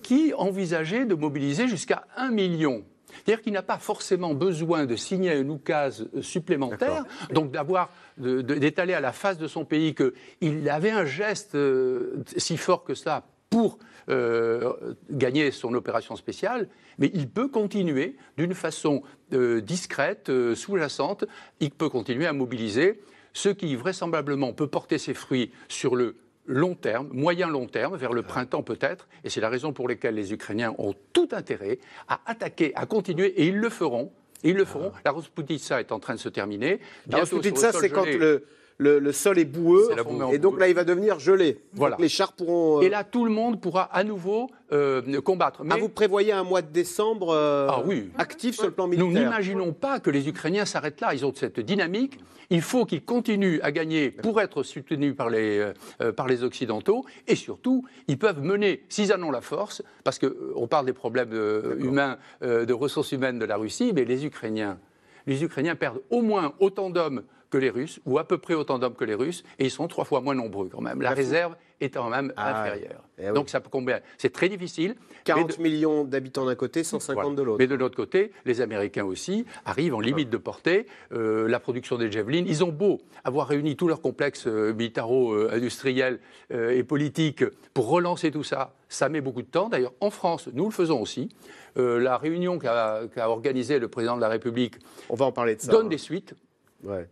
[0.00, 2.84] qui envisageait de mobiliser jusqu'à un million.
[3.08, 9.00] C'est-à-dire qu'il n'a pas forcément besoin de signer un oukase supplémentaire, donc d'avoir d'étaler à
[9.00, 13.78] la face de son pays qu'il avait un geste euh, si fort que ça pour
[14.08, 21.24] euh, gagner son opération spéciale, mais il peut continuer d'une façon euh, discrète, sous-jacente,
[21.60, 23.00] il peut continuer à mobiliser,
[23.32, 26.16] ce qui vraisemblablement peut porter ses fruits sur le
[26.48, 30.32] long terme, moyen-long terme, vers le printemps peut-être, et c'est la raison pour laquelle les
[30.32, 34.10] Ukrainiens ont tout intérêt à attaquer, à continuer, et ils le feront.
[34.42, 34.92] ils le feront.
[35.04, 36.80] La Rosputitsa est en train de se terminer.
[37.08, 38.46] La Rosputitsa, c'est quand le,
[38.78, 39.90] le, sol est boueux,
[40.32, 41.60] et donc là, il va devenir gelé.
[41.74, 41.96] Voilà.
[41.98, 42.78] les chars pourront.
[42.78, 45.64] Euh, et là, tout le monde pourra à nouveau euh, combattre.
[45.64, 45.74] Mais...
[45.74, 48.10] Ah, vous prévoyez un mois de décembre euh, ah, oui.
[48.16, 51.12] actif sur le plan militaire Nous n'imaginons pas que les Ukrainiens s'arrêtent là.
[51.12, 52.18] Ils ont cette dynamique.
[52.50, 55.70] Il faut qu'ils continuent à gagner pour être soutenus par les,
[56.16, 57.04] par les Occidentaux.
[57.26, 61.34] Et surtout, ils peuvent mener, s'ils en ont la force, parce qu'on parle des problèmes
[61.78, 64.78] humains, de ressources humaines de la Russie, mais les Ukrainiens,
[65.26, 68.78] les Ukrainiens perdent au moins autant d'hommes que les Russes, ou à peu près autant
[68.78, 71.00] d'hommes que les Russes, et ils sont trois fois moins nombreux quand même.
[71.00, 73.04] La réserve est quand même ah inférieure.
[73.18, 74.96] Eh Donc ça peut combien C'est très difficile.
[75.24, 77.58] 40 millions d'habitants d'un côté, 150 de l'autre.
[77.58, 80.86] Mais de l'autre côté, les Américains aussi arrivent en limite de portée.
[81.12, 86.20] Euh, la production des Javelin, ils ont beau avoir réuni tous leurs complexes euh, militaro-industriels
[86.52, 89.68] euh, et politiques pour relancer tout ça, ça met beaucoup de temps.
[89.68, 91.28] D'ailleurs, en France, nous le faisons aussi.
[91.76, 94.74] la réunion qu'a organisée le président de la République
[95.08, 96.34] On va en parler de ça, donne des suites.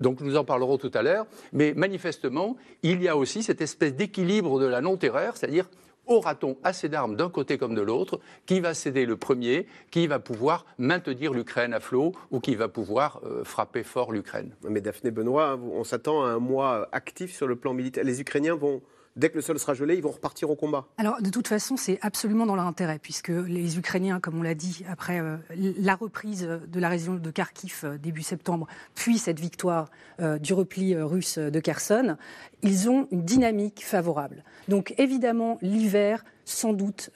[0.01, 1.27] Donc nous en parlerons tout à l'heure.
[1.53, 5.69] Mais manifestement, il y a aussi cette espèce d'équilibre de la non-terreur, c'est-à-dire
[6.07, 8.21] aura-t-on assez d'armes d'un côté comme de l'autre?
[8.47, 9.67] Qui va céder le premier?
[9.91, 14.53] Qui va pouvoir maintenir l'Ukraine à flot ou qui va pouvoir euh, frapper fort l'Ukraine?
[14.69, 18.05] Mais Daphné Benoît, on s'attend à un mois actif sur le plan militaire.
[18.05, 18.83] Les Ukrainiens vont
[19.17, 20.87] dès que le sol sera gelé, ils vont repartir au combat.
[20.99, 24.55] Alors, de toute façon, c'est absolument dans leur intérêt, puisque les Ukrainiens, comme on l'a
[24.55, 29.41] dit, après euh, la reprise de la région de Kharkiv euh, début septembre, puis cette
[29.41, 32.17] victoire euh, du repli russe de Kherson,
[32.63, 34.45] ils ont une dynamique favorable.
[34.69, 37.11] Donc, évidemment, l'hiver, sans doute,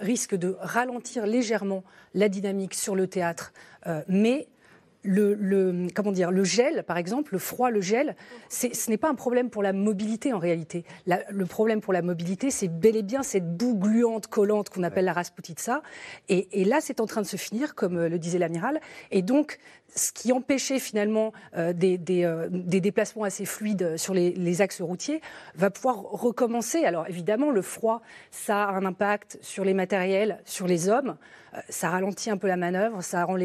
[0.00, 1.84] risque de ralentir légèrement
[2.14, 3.52] la dynamique sur le théâtre,
[4.08, 4.48] mais
[5.02, 8.16] le, comment dire, le gel, par exemple, le froid, le gel,
[8.48, 10.84] ce n'est pas un problème pour la mobilité en réalité.
[11.06, 15.06] le problème pour la mobilité, c'est bel et bien cette boue gluante, collante qu'on appelle
[15.06, 15.82] la rasputitsa.
[16.28, 18.80] Et, et là, c'est en train de se finir, comme euh, le disait l'amiral.
[19.10, 19.58] Et donc,
[19.94, 25.20] ce qui empêchait finalement euh, des, euh, des, déplacements assez fluides sur les, axes routiers
[25.54, 26.84] va pouvoir recommencer.
[26.84, 31.16] Alors évidemment, le froid, ça a un impact sur les matériels, sur les hommes.
[31.54, 33.36] Euh, ça ralentit un peu la manœuvre, ça rend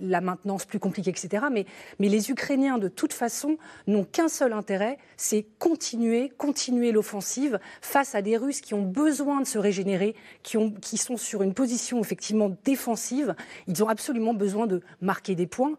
[0.00, 1.44] la maintenance plus compliquée, etc.
[1.50, 1.66] Mais,
[1.98, 8.22] les Ukrainiens, de toute façon, n'ont qu'un seul intérêt, c'est continuer, continuer l'offensive face à
[8.22, 13.34] des Russes qui ont besoin de se régénérer, qui sont sur une position effectivement défensive.
[13.66, 15.76] Ils ont absolument besoin de marquer des points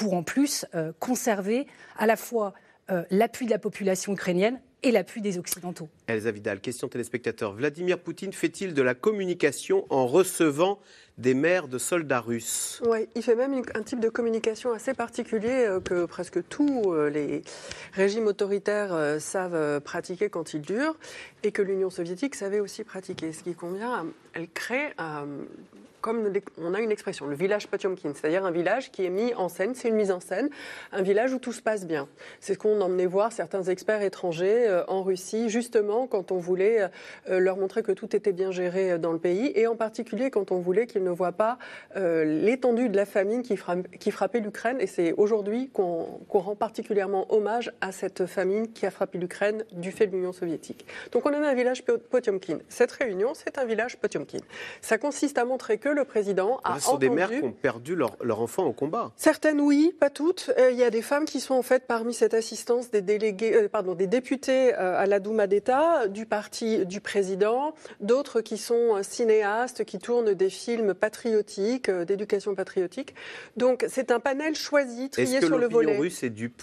[0.00, 1.66] pour en plus euh, conserver
[1.98, 2.54] à la fois
[2.90, 5.88] euh, l'appui de la population ukrainienne et l'appui des Occidentaux.
[6.06, 7.52] Elsa Vidal, question téléspectateur.
[7.52, 10.78] Vladimir Poutine fait-il de la communication en recevant
[11.18, 12.80] des mères de soldats russes?
[12.86, 17.10] Oui, il fait même un type de communication assez particulier euh, que presque tous euh,
[17.10, 17.42] les
[17.92, 20.96] régimes autoritaires euh, savent pratiquer quand ils durent
[21.42, 23.32] et que l'Union soviétique savait aussi pratiquer.
[23.32, 24.94] Ce qui convient, elle crée
[26.00, 29.48] comme on a une expression, le village Potiomkin, c'est-à-dire un village qui est mis en
[29.48, 30.48] scène, c'est une mise en scène,
[30.92, 32.08] un village où tout se passe bien.
[32.40, 36.88] C'est ce qu'on emmenait voir certains experts étrangers euh, en Russie, justement quand on voulait
[37.28, 40.30] euh, leur montrer que tout était bien géré euh, dans le pays, et en particulier
[40.30, 41.58] quand on voulait qu'ils ne voient pas
[41.94, 44.78] l'étendue de la famine qui, frappait l'Ukraine.
[44.80, 49.92] Et c'est aujourd'hui qu'on rend particulièrement hommage à cette famine qui a frappé l'Ukraine du
[49.92, 50.86] fait de l'Union soviétique.
[51.12, 52.58] Donc on a un village Potiomkin.
[52.68, 54.38] Cette réunion, c'est un village Potiomkin.
[54.80, 57.94] Ça consiste à montrer que le président a Ce sont des mères qui ont perdu
[57.94, 59.12] leur, leur, enfant au combat.
[59.16, 60.50] Certaines, oui, pas toutes.
[60.58, 63.54] Euh, il y a des femmes qui sont en fait parmi cette assistance des délégués,
[63.54, 68.58] euh, pardon, des députés euh, à la Douma d'État du parti du président, d'autres qui
[68.58, 73.14] sont cinéastes, qui tournent des films patriotiques, d'éducation patriotique.
[73.56, 75.92] Donc c'est un panel choisi, trié sur le volet.
[75.92, 76.62] Est-ce que russe est dupe?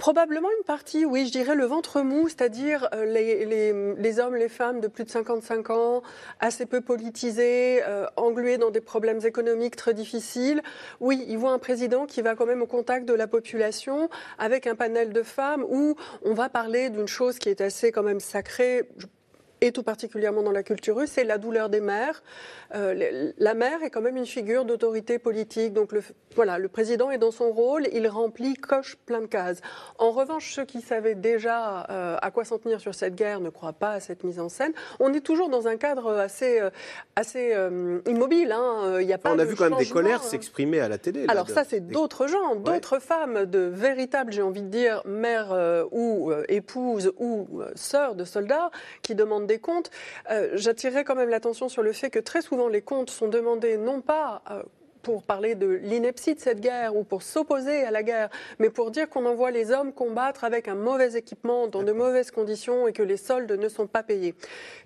[0.00, 4.80] Probablement une partie, oui, je dirais le ventre mou, c'est-à-dire euh, les, hommes, les femmes
[4.80, 6.02] de plus de 55 ans,
[6.40, 10.62] assez peu politisés, euh, englués dans des problèmes économiques très difficiles.
[11.00, 14.08] Oui, ils voient un président qui va quand même au contact de la population
[14.38, 18.02] avec un panel de femmes où on va parler d'une chose qui est assez quand
[18.02, 18.88] même sacrée
[19.60, 22.22] et tout particulièrement dans la culture russe, c'est la douleur des mères.
[22.74, 26.02] Euh, la mère est quand même une figure d'autorité politique, donc le,
[26.34, 29.60] voilà, le président est dans son rôle, il remplit, coche plein de cases.
[29.98, 33.50] En revanche, ceux qui savaient déjà euh, à quoi s'en tenir sur cette guerre ne
[33.50, 34.72] croient pas à cette mise en scène.
[34.98, 36.70] On est toujours dans un cadre assez, euh,
[37.16, 37.54] assez
[38.06, 38.52] immobile.
[38.52, 39.00] Hein.
[39.00, 41.26] Il y a pas On a vu quand même des colères s'exprimer à la télé.
[41.28, 45.54] Alors ça, c'est d'autres gens, d'autres femmes, de véritables, j'ai envie de dire, mères
[45.90, 48.70] ou épouses ou sœurs de soldats
[49.02, 49.90] qui demandent des comptes,
[50.30, 50.56] euh,
[51.04, 54.42] quand même l'attention sur le fait que très souvent les comptes sont demandés non pas
[54.50, 54.62] euh,
[55.02, 58.90] pour parler de l'ineptie de cette guerre ou pour s'opposer à la guerre, mais pour
[58.90, 62.92] dire qu'on envoie les hommes combattre avec un mauvais équipement, dans de mauvaises conditions et
[62.92, 64.34] que les soldes ne sont pas payés.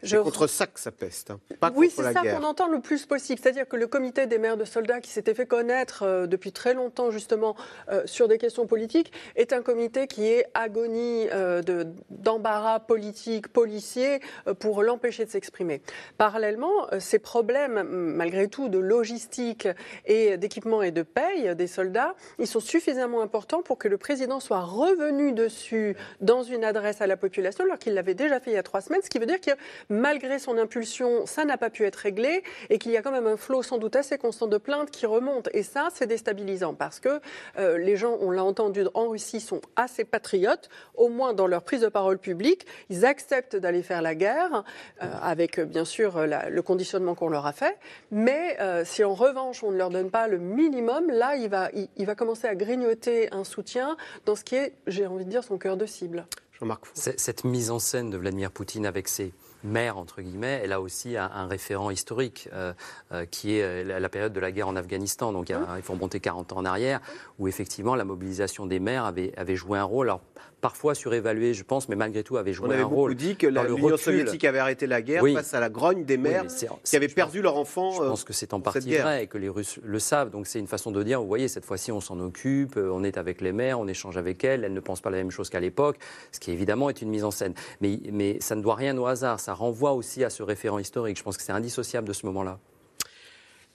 [0.03, 1.41] C'est contre ça que ça peste, hein.
[1.61, 2.23] pas oui, contre la guerre.
[2.23, 3.41] Oui, c'est ça qu'on entend le plus possible.
[3.43, 6.75] C'est-à-dire que le comité des maires de soldats, qui s'était fait connaître euh, depuis très
[6.75, 7.57] longtemps justement
[7.91, 11.63] euh, sur des questions politiques, est un comité qui est agonie euh,
[12.11, 14.21] d'embarras politiques, policiers,
[14.59, 15.83] pour l'empêcher de s'exprimer.
[16.19, 19.69] Parallèlement, ces problèmes, malgré tout, de logistique
[20.07, 24.41] et d'équipement et de paye des soldats, ils sont suffisamment importants pour que le président
[24.41, 28.55] soit revenu dessus dans une adresse à la population, alors qu'il l'avait déjà fait il
[28.55, 29.51] y a trois semaines, ce qui veut dire que
[29.89, 33.27] malgré son impulsion, ça n'a pas pu être réglé et qu'il y a quand même
[33.27, 35.49] un flot sans doute assez constant de plaintes qui remonte.
[35.53, 37.21] Et ça, c'est déstabilisant parce que
[37.59, 41.63] euh, les gens, on l'a entendu en Russie, sont assez patriotes, au moins dans leur
[41.63, 42.67] prise de parole publique.
[42.91, 44.65] Ils acceptent d'aller faire la guerre,
[45.03, 47.79] euh, avec bien sûr le conditionnement qu'on leur a fait.
[48.11, 51.71] Mais euh, si en revanche on ne leur donne pas le minimum, là, il va,
[51.73, 55.45] il, va commencer à grignoter un soutien dans ce qui est, j'ai envie de dire,
[55.45, 56.27] son cœur de cible.
[56.53, 59.33] Jean-Marc Cette mise en scène de Vladimir Poutine avec ses
[59.65, 62.73] mère, entre guillemets, elle a aussi un, référent historique euh,
[63.13, 65.33] euh, qui est euh, la, période de la guerre en Afghanistan.
[65.33, 67.01] Donc il, faut remonter 40 ans en arrière,
[67.39, 70.09] où effectivement la mobilisation des mères avait, avait joué un rôle.
[70.09, 70.21] Alors,
[70.61, 73.13] parfois surévalué, je pense, mais malgré tout avait joué un rôle.
[73.13, 76.47] On dit que l'Union soviétique avait arrêté la guerre face à la grogne des mères
[76.83, 77.91] qui avaient perdu leur enfant.
[77.93, 80.31] Je pense que c'est en partie vrai et que les Russes le savent.
[80.31, 83.19] Donc c'est une façon de dire, vous voyez, cette fois-ci on s'en occupe, on est
[83.19, 85.61] avec les mères, on échange avec elles, elles ne pensent pas la même chose qu'à
[85.61, 85.99] l'époque,
[86.33, 87.53] ce qui évidemment est une mise en scène.
[87.83, 91.17] Mais, mais ça ne doit rien au hasard, ça renvoie aussi à ce référent historique.
[91.17, 92.59] Je pense que c'est indissociable de ce moment-là.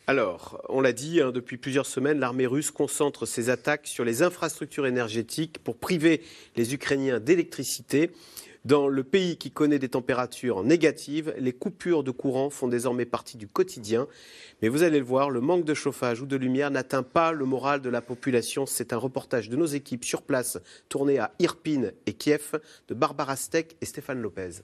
[0.09, 4.23] Alors, on l'a dit, hein, depuis plusieurs semaines, l'armée russe concentre ses attaques sur les
[4.23, 6.23] infrastructures énergétiques pour priver
[6.55, 8.09] les Ukrainiens d'électricité.
[8.65, 13.37] Dans le pays qui connaît des températures négatives, les coupures de courant font désormais partie
[13.37, 14.07] du quotidien.
[14.63, 17.45] Mais vous allez le voir, le manque de chauffage ou de lumière n'atteint pas le
[17.45, 18.65] moral de la population.
[18.65, 20.57] C'est un reportage de nos équipes sur place,
[20.89, 24.63] tourné à Irpin et Kiev, de Barbara Steck et Stéphane Lopez.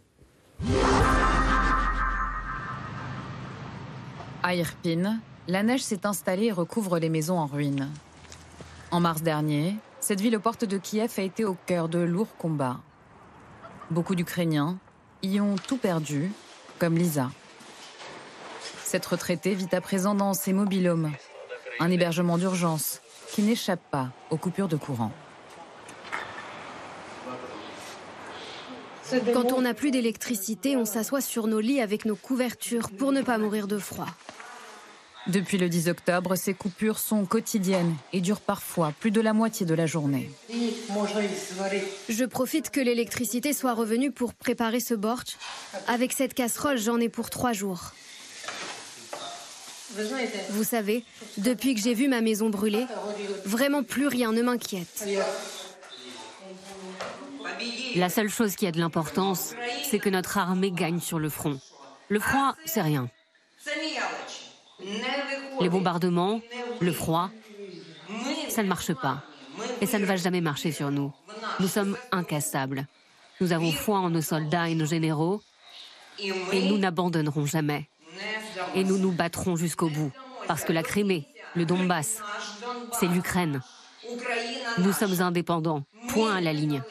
[4.44, 7.90] À Irpin, la neige s'est installée et recouvre les maisons en ruine.
[8.92, 12.38] En mars dernier, cette ville aux portes de Kiev a été au cœur de lourds
[12.38, 12.80] combats.
[13.90, 14.78] Beaucoup d'Ukrainiens
[15.24, 16.32] y ont tout perdu,
[16.78, 17.32] comme Lisa.
[18.84, 21.12] Cette retraitée vit à présent dans ses mobilhomes,
[21.80, 25.12] un hébergement d'urgence qui n'échappe pas aux coupures de courant.
[29.34, 33.22] Quand on n'a plus d'électricité, on s'assoit sur nos lits avec nos couvertures pour ne
[33.22, 34.08] pas mourir de froid.
[35.28, 39.66] Depuis le 10 octobre, ces coupures sont quotidiennes et durent parfois plus de la moitié
[39.66, 40.30] de la journée.
[42.10, 45.38] Je profite que l'électricité soit revenue pour préparer ce bortsch.
[45.88, 47.94] Avec cette casserole, j'en ai pour trois jours.
[50.52, 51.04] Vous savez,
[51.38, 52.86] depuis que j'ai vu ma maison brûler,
[53.46, 55.06] vraiment plus rien ne m'inquiète.
[57.96, 59.54] La seule chose qui a de l'importance,
[59.84, 61.60] c'est que notre armée gagne sur le front.
[62.10, 63.10] Le froid, c'est rien.
[65.62, 66.42] Les bombardements,
[66.82, 67.30] le froid,
[68.50, 69.24] ça ne marche pas.
[69.82, 71.14] Et ça ne va jamais marcher sur nous.
[71.60, 72.86] Nous sommes incassables.
[73.40, 75.42] Nous avons foi en nos soldats et nos généraux.
[76.20, 77.90] Et nous n'abandonnerons jamais.
[78.74, 80.12] Et nous nous battrons jusqu'au bout.
[80.48, 82.20] Parce que la Crimée, le Donbass,
[83.00, 83.62] c'est l'Ukraine.
[84.78, 85.84] Nous sommes indépendants.
[86.10, 86.82] Point à la ligne.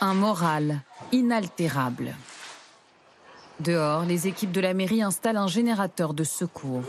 [0.00, 0.80] Un moral
[1.12, 2.14] inaltérable.
[3.60, 6.82] Dehors, les équipes de la mairie installent un générateur de secours.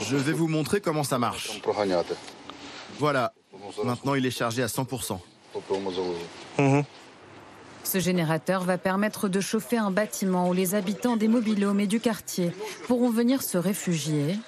[0.00, 1.60] Je vais vous montrer comment ça marche.
[2.98, 3.32] Voilà,
[3.84, 5.18] maintenant il est chargé à 100%.
[7.84, 11.98] Ce générateur va permettre de chauffer un bâtiment où les habitants des mobilhomes et du
[11.98, 12.52] quartier
[12.86, 14.38] pourront venir se réfugier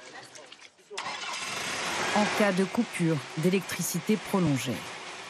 [2.14, 4.76] en cas de coupure d'électricité prolongée.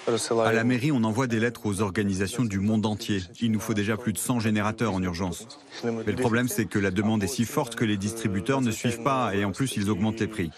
[0.07, 3.23] À la mairie, on envoie des lettres aux organisations du monde entier.
[3.40, 5.47] Il nous faut déjà plus de 100 générateurs en urgence.
[5.83, 9.03] Mais le problème, c'est que la demande est si forte que les distributeurs ne suivent
[9.03, 10.51] pas et en plus, ils augmentent les prix.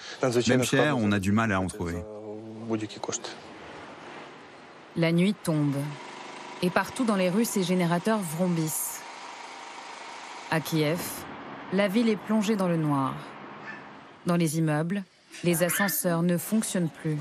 [0.49, 1.97] Même cher, on a du mal à en trouver.
[4.97, 5.77] La nuit tombe.
[6.63, 9.01] Et partout dans les rues, ces générateurs vrombissent.
[10.51, 11.01] À Kiev,
[11.73, 13.15] la ville est plongée dans le noir.
[14.27, 15.05] Dans les immeubles,
[15.45, 17.19] les ascenseurs ne fonctionnent plus.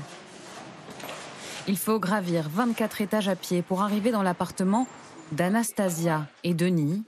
[1.68, 4.86] Il faut gravir 24 étages à pied pour arriver dans l'appartement
[5.32, 7.04] d'Anastasia et Denis,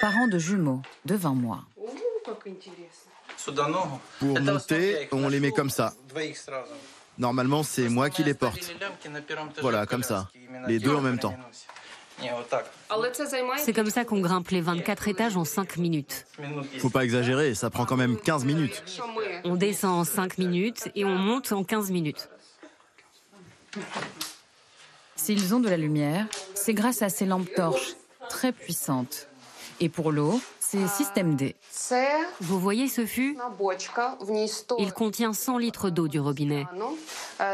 [0.00, 1.64] parents de jumeaux de 20 mois.
[4.18, 5.94] Pour monter, on les met comme ça.
[7.18, 8.74] Normalement, c'est moi qui les porte.
[9.60, 10.28] Voilà, comme ça.
[10.66, 11.34] Les deux en même temps.
[13.56, 16.26] C'est comme ça qu'on grimpe les 24 étages en 5 minutes.
[16.78, 18.84] Faut pas exagérer, ça prend quand même 15 minutes.
[19.44, 22.28] On descend en 5 minutes et on monte en 15 minutes.
[25.16, 27.94] S'ils ont de la lumière, c'est grâce à ces lampes torches
[28.28, 29.28] très puissantes.
[29.80, 31.56] Et pour l'eau, c'est système D.
[32.40, 33.36] Vous voyez ce fût?
[34.78, 36.66] Il contient 100 litres d'eau du robinet.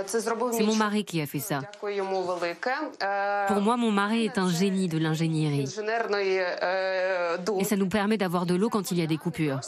[0.07, 1.61] C'est mon mari qui a fait ça.
[1.81, 5.65] Pour moi, mon mari est un génie de l'ingénierie.
[7.59, 9.61] Et ça nous permet d'avoir de l'eau quand il y a des coupures.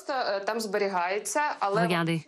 [1.63, 2.27] Regardez.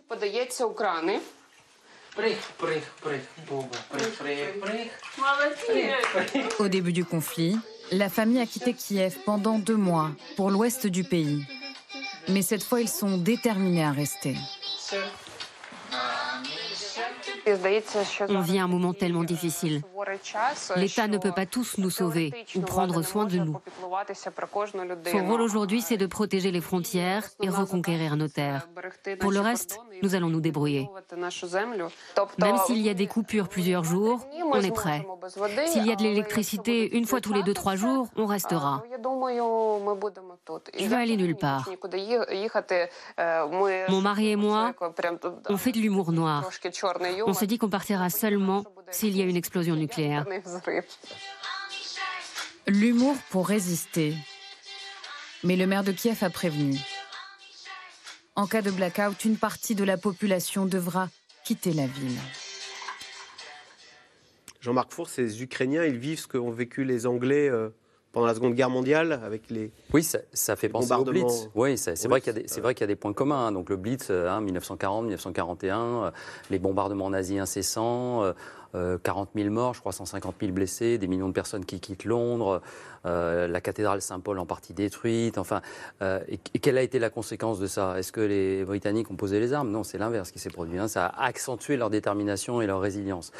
[6.59, 7.57] Au début du conflit,
[7.91, 11.43] la famille a quitté Kiev pendant deux mois pour l'ouest du pays.
[12.29, 14.35] Mais cette fois, ils sont déterminés à rester.
[18.29, 19.81] On vit un moment tellement difficile.
[20.75, 23.57] L'État ne peut pas tous nous sauver ou prendre soin de nous.
[25.11, 28.67] Son rôle aujourd'hui, c'est de protéger les frontières et reconquérir nos terres.
[29.19, 30.89] Pour le reste, nous allons nous débrouiller.
[32.39, 35.05] Même s'il y a des coupures plusieurs jours, on est prêt.
[35.67, 38.83] S'il y a de l'électricité une fois tous les deux, trois jours, on restera.
[40.77, 41.69] Je veux aller nulle part.
[43.89, 44.73] Mon mari et moi,
[45.49, 46.49] on fait de l'humour noir.
[47.33, 50.25] Se dit qu'on partira seulement s'il y a une explosion nucléaire.
[52.67, 54.15] L'humour pour résister.
[55.43, 56.77] Mais le maire de Kiev a prévenu.
[58.35, 61.09] En cas de blackout, une partie de la population devra
[61.43, 62.17] quitter la ville.
[64.61, 67.69] Jean-Marc Four, ces Ukrainiens, ils vivent ce qu'ont vécu les Anglais euh,
[68.13, 71.49] pendant la Seconde Guerre mondiale avec les Oui, ça, fait penser au Blitz.
[71.55, 73.47] Oui, c'est vrai qu'il y, y, a des points communs.
[73.47, 73.51] Hein.
[73.51, 76.13] Donc le Blitz, 1940, 1941,
[76.49, 78.33] les bombardements nazis incessants.
[79.03, 82.61] 40 000 morts, je crois 150 000 blessés, des millions de personnes qui quittent Londres,
[83.05, 85.37] euh, la cathédrale Saint-Paul en partie détruite.
[85.37, 85.61] Enfin,
[86.01, 87.99] euh, et, quelle a été la conséquence de ça?
[87.99, 89.69] Est-ce que les Britanniques ont posé les armes?
[89.69, 90.79] Non, c'est l'inverse qui s'est produit.
[90.79, 90.87] Hein.
[90.87, 93.31] Ça a accentué leur détermination et leur résilience.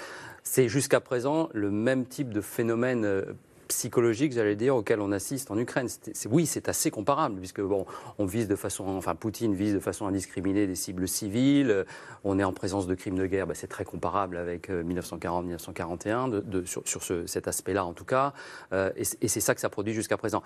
[0.44, 3.24] C'est jusqu'à présent le même type de phénomène euh,
[3.68, 5.88] psychologique, j'allais dire, auquel on assiste en Ukraine.
[6.30, 7.86] oui, c'est assez comparable, puisque bon,
[8.18, 11.86] on vise de façon, enfin, Poutine vise de façon indiscriminée des cibles civiles.
[12.24, 13.48] On est en présence de crimes de guerre.
[13.48, 18.34] Ben, c'est très comparable avec 1940-1941 euh, sur, cet aspect-là, en tout cas.
[18.72, 20.44] Euh, et, c'est ça que ça produit jusqu'à présent.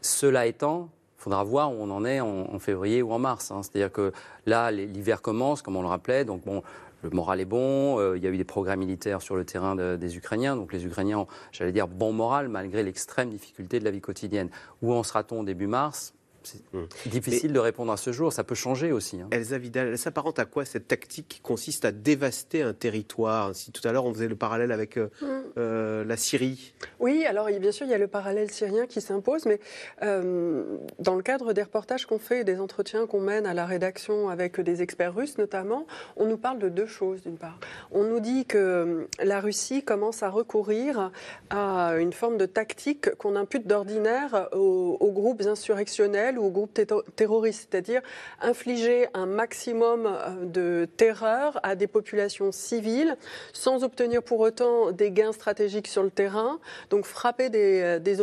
[0.00, 3.50] Cela étant, il faudra voir où on en est en, février ou en mars.
[3.50, 3.62] Hein.
[3.62, 4.12] C'est-à-dire que
[4.46, 6.24] là, l'hiver commence, comme on le rappelait.
[6.24, 6.62] Donc bon,
[7.02, 9.76] le moral est bon, euh, il y a eu des progrès militaires sur le terrain
[9.76, 13.90] des Ukrainiens, donc les Ukrainiens ont, j'allais dire, bon moral malgré l'extrême difficulté de la
[13.90, 14.48] vie quotidienne.
[14.82, 16.14] Où en sera-t-on début mars?
[16.46, 16.86] C'est hum.
[17.06, 19.20] difficile de répondre à ce jour, ça peut changer aussi.
[19.20, 19.28] Hein.
[19.30, 23.54] Elsa Vidal, elle s'apparente à quoi cette tactique qui consiste à dévaster un territoire?
[23.54, 25.44] Si tout à l'heure on faisait le parallèle avec euh, hum.
[25.58, 26.74] euh, la Syrie.
[27.00, 29.60] Oui, alors bien sûr il y a le parallèle syrien qui s'impose, mais
[30.02, 33.66] euh, dans le cadre des reportages qu'on fait et des entretiens qu'on mène à la
[33.66, 35.86] rédaction avec des experts russes notamment,
[36.16, 37.58] on nous parle de deux choses d'une part.
[37.90, 41.10] On nous dit que la Russie commence à recourir
[41.50, 46.78] à une forme de tactique qu'on impute d'ordinaire aux groupes insurrectionnels ou aux groupes
[47.16, 48.02] terroristes, c'est-à-dire
[48.40, 53.16] infliger un maximum euh, de terreur à des populations civiles
[53.52, 56.58] sans obtenir pour autant des gains stratégiques sur le terrain.
[56.90, 58.18] Donc frapper des, euh, des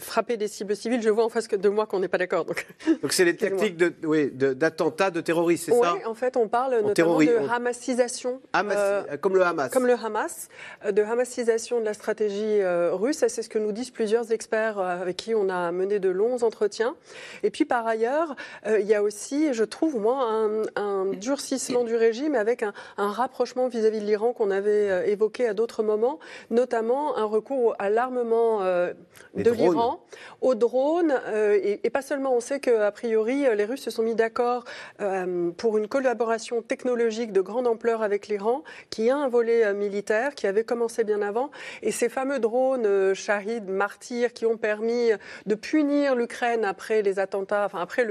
[0.00, 2.44] frapper des cibles civiles, je vois en face de moi qu'on n'est pas d'accord.
[2.44, 2.64] Donc
[3.10, 6.48] c'est les tactiques d'attentats de, oui, de, de terroristes, c'est ça Oui, en fait on
[6.48, 8.40] parle notamment de hamassisation.
[8.54, 9.70] Euh, comme le Hamas.
[9.70, 10.48] Comme le Hamas,
[10.90, 12.62] de hamassisation de la stratégie
[12.92, 13.24] russe.
[13.26, 16.94] C'est ce que nous disent plusieurs experts avec qui on a mené de longs entretiens.
[17.42, 18.34] Et puis par ailleurs,
[18.66, 20.28] euh, il y a aussi, je trouve, moi,
[20.74, 25.54] un, durcissement du régime avec un, rapprochement vis-à-vis de l'Iran qu'on avait euh, évoqué à
[25.54, 26.18] d'autres moments,
[26.50, 28.92] notamment un recours à l'armement euh,
[29.36, 30.04] de l'Iran,
[30.40, 32.34] aux drones, et, pas seulement.
[32.34, 34.64] On sait qu'a priori, les Russes se sont mis d'accord
[35.56, 40.48] pour une collaboration technologique de grande ampleur avec l'Iran, qui a un volet militaire qui
[40.48, 41.52] avait commencé bien avant.
[41.82, 45.10] Et ces fameux drones Shahid, martyrs, qui ont permis
[45.46, 48.06] de punir l'Ukraine après les attentats enfin après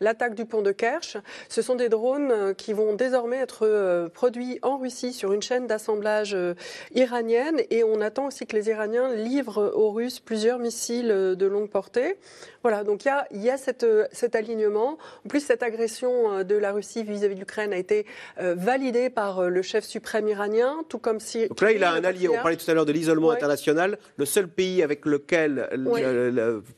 [0.00, 1.16] l'attaque du pont de Kerch,
[1.48, 5.42] ce sont des drones euh, qui vont désormais être euh, produits en Russie sur une
[5.42, 6.54] chaîne d'assemblage euh,
[6.94, 11.70] iranienne et on attend aussi que les Iraniens livrent aux Russes plusieurs missiles de longue
[11.70, 12.16] portée.
[12.62, 14.98] Voilà, donc il y a, y a cette, cet alignement.
[15.24, 18.04] En plus, cette agression de la Russie vis-à-vis de l'Ukraine a été
[18.36, 21.46] validée par le chef suprême iranien, tout comme si.
[21.46, 22.28] Donc là, il a un allié.
[22.28, 23.98] On parlait tout à l'heure de l'isolement international.
[24.16, 25.68] Le seul pays avec lequel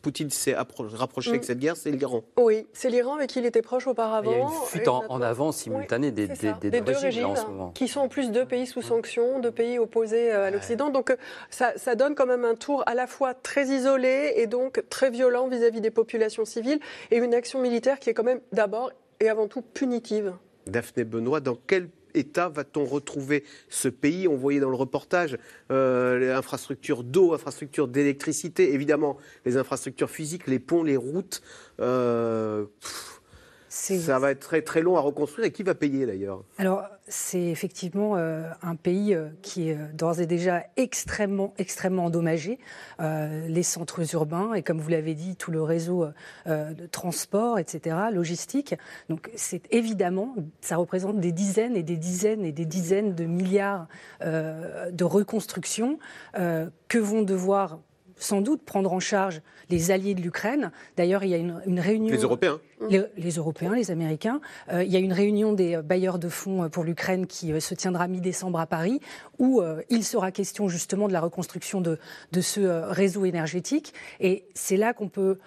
[0.03, 1.47] Poutine s'est rapproché avec mm.
[1.47, 1.91] cette guerre, c'est
[2.39, 4.31] oui, c'est l'Iran avec qui il était proche auparavant.
[4.31, 7.71] Il y a une fuite en, avant simultanée des, deux régimes, en ce moment.
[7.71, 10.91] Qui sont en plus deux pays sous sanctions, deux pays opposés euh, à l'Occident.
[10.91, 11.17] Donc euh,
[11.51, 15.49] ça, donne quand même un tour à la fois très isolé et donc très violent
[15.49, 16.81] vis-à-vis des populations civiles
[17.11, 20.33] et une action militaire qui est quand même d'abord et avant tout punitive.
[20.67, 24.29] Daphné Benoît, dans quel État va-t-on retrouver ce pays?
[24.29, 25.39] On voyait dans le reportage
[25.71, 31.43] euh, les infrastructures d'eau, infrastructures d'électricité, évidemment les infrastructures physiques, les ponts, les routes.
[31.81, 32.67] Euh,
[33.69, 36.43] ça va être très très long à reconstruire et qui va payer d'ailleurs?
[36.59, 42.07] Alors c'est effectivement euh, un pays euh, qui est euh, d'ores et déjà extrêmement extrêmement
[42.07, 42.59] endommagé.
[43.01, 46.07] les centres urbains et comme vous l'avez dit tout le réseau
[46.47, 48.75] de transport, etc., logistique.
[49.09, 53.89] Donc c'est évidemment ça représente des dizaines et des dizaines et des dizaines de milliards
[54.21, 55.99] de reconstruction
[56.35, 57.81] que vont devoir
[58.21, 60.71] sans doute prendre en charge les alliés de l'Ukraine.
[60.97, 62.13] D'ailleurs, il y a une, réunion.
[62.13, 64.41] Les Européens les, Européens, les Américains.
[64.73, 67.75] Euh, il y a une réunion des bailleurs de fonds pour l'Ukraine qui euh, se
[67.75, 69.01] tiendra mi-décembre à Paris,
[69.39, 71.99] où euh, il sera question justement de la reconstruction de,
[72.33, 72.61] de ce
[72.91, 73.95] réseau énergétique.
[74.21, 75.39] Et c'est là qu'on peut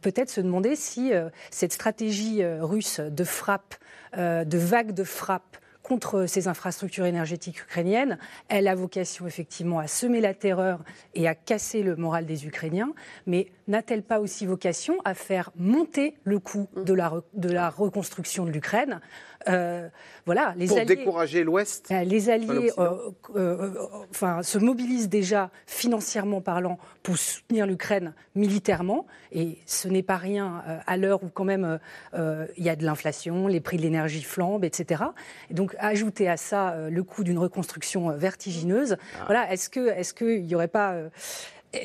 [0.00, 1.12] peut-être se demander si
[1.52, 3.76] cette stratégie russe de frappe,
[4.16, 8.18] de vague de frappe, contre ces infrastructures énergétiques ukrainiennes.
[8.48, 10.80] Elle a vocation effectivement à semer la terreur
[11.14, 12.92] et à casser le moral des Ukrainiens,
[13.26, 18.44] mais n'a-t-elle pas aussi vocation à faire monter le coût de la, de la reconstruction
[18.44, 19.00] de l'Ukraine?
[19.48, 19.88] Euh,
[20.26, 23.70] voilà, les Pour décourager l'Ouest euh, Les Alliés euh,
[24.10, 29.06] enfin, se mobilisent déjà financièrement parlant pour soutenir l'Ukraine militairement.
[29.32, 31.78] Et ce n'est pas rien à l'heure où quand même
[32.14, 35.02] il y a de l'inflation, les prix de l'énergie flambent, etc.
[35.50, 39.24] Et donc ajouter à ça le coût d'une reconstruction vertigineuse, ah.
[39.26, 40.94] voilà, est-ce qu'il est n'y aurait pas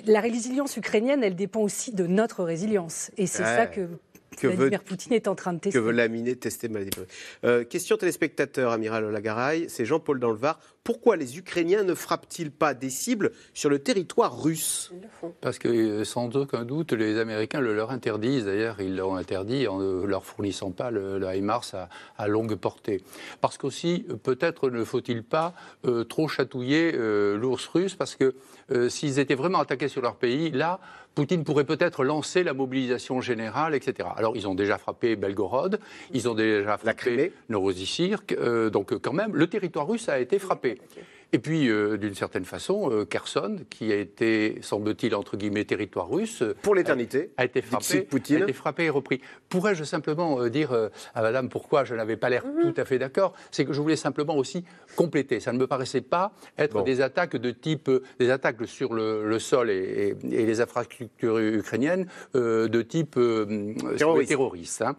[0.06, 3.12] la résilience ukrainienne, elle dépend aussi de notre résilience.
[3.18, 3.88] Et c'est ça que
[4.38, 5.78] que Vladimir Poutine est en train de tester.
[5.78, 6.70] Que veut laminer, tester.
[7.44, 10.60] Euh, question téléspectateur, amiral Olagaray, c'est Jean-Paul dans le Var.
[10.84, 14.94] Pourquoi les Ukrainiens ne frappent-ils pas des cibles sur le territoire russe?
[15.42, 18.46] Parce que euh, sans aucun doute, les Américains le leur interdisent.
[18.46, 23.02] D'ailleurs, ils l'ont interdit en ne leur fournissant pas le, HIMARS à, longue portée.
[23.42, 25.54] Parce qu'aussi, peut-être ne faut-il pas
[25.86, 26.94] euh, trop chatouiller
[27.38, 28.36] l'ours russe, parce que
[28.90, 30.80] s'ils étaient vraiment attaqués sur leur pays, là,
[31.18, 34.08] Poutine pourrait peut-être lancer la mobilisation générale, etc.
[34.16, 35.80] Alors, ils ont déjà frappé Belgorod,
[36.14, 40.80] ils ont déjà frappé Novosibirsk, euh, donc quand même, le territoire russe a été frappé.
[41.34, 46.10] Et puis, euh, d'une certaine façon, euh, Kherson, qui a été, semble-t-il, entre guillemets, territoire
[46.10, 46.44] russe.
[46.62, 47.32] Pour l'éternité.
[47.36, 49.22] A, été frappé, a été frappé et repris.
[49.50, 52.74] Pourrais-je simplement dire à madame pourquoi je n'avais pas l'air mhm.
[52.74, 53.34] tout à fait d'accord?
[53.52, 54.64] C'est que je voulais simplement aussi
[54.96, 55.40] compléter.
[55.40, 57.90] Ça ne me paraissait pas être des attaques de type.
[58.20, 63.20] des attaques sur le, sol et, les infrastructures ukrainiennes de type
[64.28, 64.82] terroriste.
[64.82, 64.96] Hein.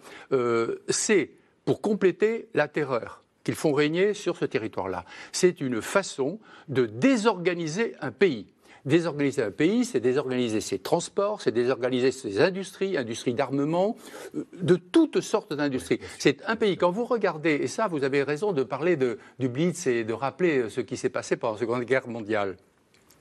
[0.89, 1.31] C'est
[1.65, 5.07] pour compléter la terreur qu'ils font régner sur ce territoire-là.
[5.33, 6.39] C'est une façon
[6.69, 8.53] de désorganiser un pays.
[8.85, 13.97] Désorganiser un pays, c'est désorganiser ses transports, c'est désorganiser ses industries, industries d'armement,
[14.37, 15.99] euh, de toutes sortes d'industries.
[16.19, 19.49] C'est un pays, quand vous regardez, et ça vous avez raison de parler de, du
[19.49, 22.55] Blitz et de rappeler ce qui s'est passé pendant la Seconde Guerre mondiale.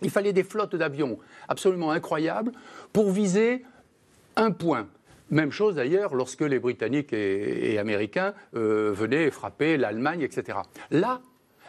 [0.01, 2.51] Il fallait des flottes d'avions absolument incroyables
[2.91, 3.63] pour viser
[4.35, 4.89] un point.
[5.29, 10.59] Même chose d'ailleurs lorsque les Britanniques et, Américains euh, venaient frapper l'Allemagne, etc.
[10.91, 11.21] Là,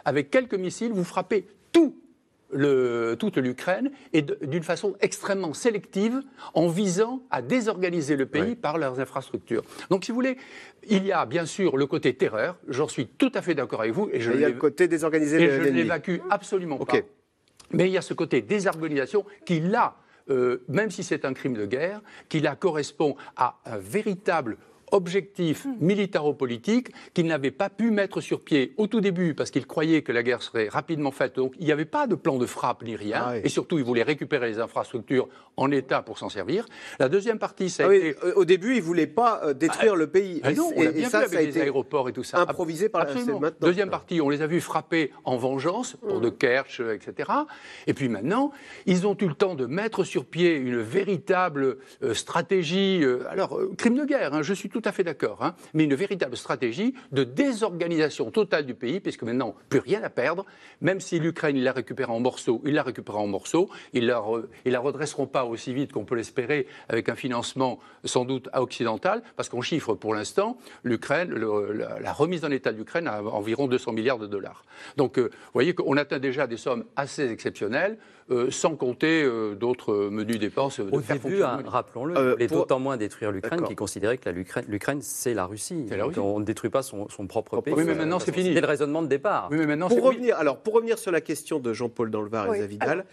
[0.05, 1.95] avec quelques missiles, vous frappez tout
[3.19, 6.21] toute l'Ukraine et d'une façon extrêmement sélective
[6.55, 9.63] en visant à désorganiser le pays par leurs infrastructures.
[9.91, 10.37] Donc, si vous voulez,
[10.87, 13.93] il y a bien sûr le côté terreur, j'en suis tout à fait d'accord avec
[13.93, 14.09] vous.
[14.11, 16.97] Et je il y a le côté désorganisé Et je ne l'évacue absolument pas.
[17.71, 19.95] Mais il y a ce côté désorganisation qui, là,
[20.29, 24.57] euh, même si c'est un crime de guerre, qui correspond à un véritable
[24.91, 25.75] objectif hmm.
[25.79, 30.11] militaro-politique qu'il n'avait pas pu mettre sur pied au tout début parce qu'il croyait que
[30.11, 31.35] la guerre serait rapidement faite.
[31.35, 33.25] Donc il n'y avait pas de plan de frappe ni rien.
[33.27, 35.27] Ah et surtout, il voulait récupérer les infrastructures
[35.57, 36.65] en état pour s'en servir.
[36.99, 38.15] La deuxième partie, ça a ah été...
[38.23, 40.41] Euh, au début, il ne voulait pas euh, détruire ah, le pays.
[40.43, 42.39] et, non, on a bien ça, vu avec les aéroports et tout ça.
[42.39, 43.39] Improvisé par Absolument.
[43.41, 46.21] la Deuxième partie, on les a vus frapper en vengeance, pour hmm.
[46.21, 47.29] de Kerch, euh, etc.
[47.87, 48.51] Et puis maintenant,
[48.85, 51.77] ils ont eu le temps de mettre sur pied une véritable
[52.13, 53.03] stratégie.
[53.29, 55.95] alors, crime de guerre, hein, je suis tout tout à fait d'accord, hein, mais une
[55.95, 60.45] véritable stratégie de désorganisation totale du pays, puisque maintenant, plus rien à perdre,
[60.79, 64.23] même si l'Ukraine la récupère en morceaux, il la récupère en morceaux, ils la,
[64.65, 69.49] la redresseront pas aussi vite qu'on peut l'espérer avec un financement sans doute occidental, parce
[69.49, 74.19] qu'on chiffre pour l'instant l'Ukraine, la, remise en état de l'Ukraine à environ 200 milliards
[74.19, 74.63] de dollars.
[74.95, 77.97] Donc, euh, vous voyez qu'on atteint déjà des sommes assez exceptionnelles.
[78.31, 80.79] Euh, sans compter euh, d'autres menus dépenses.
[80.79, 85.45] Au début, hein, rappelons-le, euh, d'autant moins détruire l'Ukraine qu'il considérait que l'Ukraine, c'est la
[85.45, 85.87] Russie.
[86.17, 87.73] on ne détruit pas son, propre pays.
[87.75, 88.53] Oui, mais maintenant, c'est fini.
[88.53, 89.47] C'est le raisonnement de départ.
[89.49, 92.59] Oui, mais maintenant, pour, revenir, alors, pour revenir sur la question de Jean-Paul Danlevar et
[92.59, 93.05] Zavidal,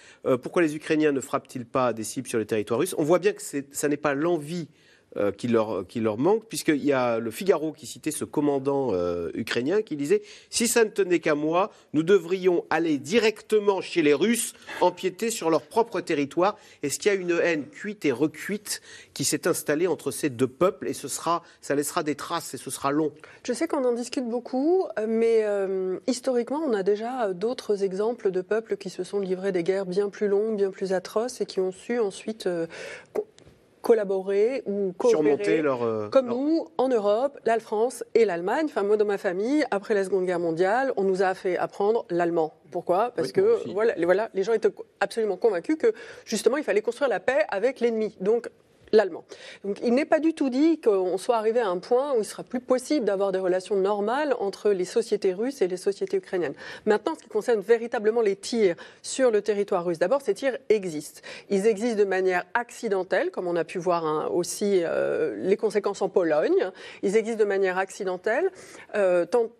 [0.42, 2.94] pourquoi les Ukrainiens ne frappent-ils pas des cibles sur le territoire russe?
[2.98, 4.68] On voit bien que ça n'est pas l'envie
[5.16, 8.90] euh, qui, leur, qui leur manque, puisqu'il y a le Figaro qui citait ce commandant
[8.92, 14.02] euh, ukrainien qui disait Si ça ne tenait qu'à moi, nous devrions aller directement chez
[14.02, 16.58] les Russes, empiéter sur leur propre territoire.
[16.82, 18.82] Est-ce qu'il y a une haine cuite et recuite
[19.14, 22.58] qui s'est installée entre ces deux peuples et ce sera, ça laissera des traces et
[22.58, 23.10] ce sera long?
[23.44, 28.42] Je sais qu'on en discute beaucoup, mais euh, historiquement, on a déjà d'autres exemples de
[28.42, 31.60] peuples qui se sont livrés des guerres bien plus longues, bien plus atroces et qui
[31.60, 32.48] ont su ensuite
[33.86, 38.64] collaborer ou coopérer, leur, euh, comme nous, en Europe, la France et l'Allemagne.
[38.64, 42.04] Enfin, moi, dans ma famille, après la Seconde Guerre mondiale, on nous a fait apprendre
[42.10, 42.54] l'allemand.
[42.72, 43.12] Pourquoi?
[43.14, 45.92] Parce que voilà, voilà, les gens étaient absolument convaincus que
[46.24, 48.16] justement, il fallait construire la paix avec l'ennemi.
[48.20, 48.50] Donc,
[48.92, 49.24] l'allemand.
[49.64, 52.24] Donc il n'est pas du tout dit qu'on soit arrivé à un point où il
[52.24, 56.54] sera plus possible d'avoir des relations normales entre les sociétés russes et les sociétés ukrainiennes.
[56.84, 61.20] Maintenant, ce qui concerne véritablement les tirs sur le territoire russe, d'abord, ces tirs existent.
[61.50, 66.02] Ils existent de manière accidentelle, comme on a pu voir hein, aussi euh, les conséquences
[66.02, 66.70] en Pologne.
[67.02, 68.50] Ils existent de manière accidentelle,
[68.94, 69.50] euh, tant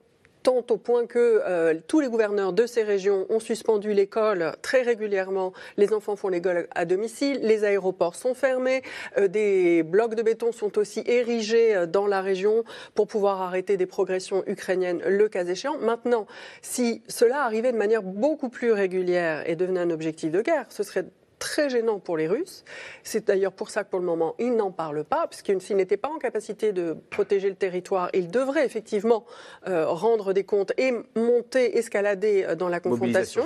[0.46, 4.82] tant au point que euh, tous les gouverneurs de ces régions ont suspendu l'école très
[4.82, 5.52] régulièrement.
[5.76, 8.82] Les enfants font l'école à domicile, les aéroports sont fermés,
[9.18, 12.62] euh, des blocs de béton sont aussi érigés euh, dans la région
[12.94, 15.78] pour pouvoir arrêter des progressions ukrainiennes le cas échéant.
[15.78, 16.28] Maintenant,
[16.62, 20.84] si cela arrivait de manière beaucoup plus régulière et devenait un objectif de guerre, ce
[20.84, 21.06] serait
[21.38, 22.64] très gênant pour les Russes.
[23.02, 25.96] C'est d'ailleurs pour ça que pour le moment, ils n'en parlent pas, parce s'ils n'étaient
[25.96, 29.24] pas en capacité de protéger le territoire, ils devraient effectivement
[29.68, 33.44] euh, rendre des comptes et monter, escalader euh, dans la confrontation.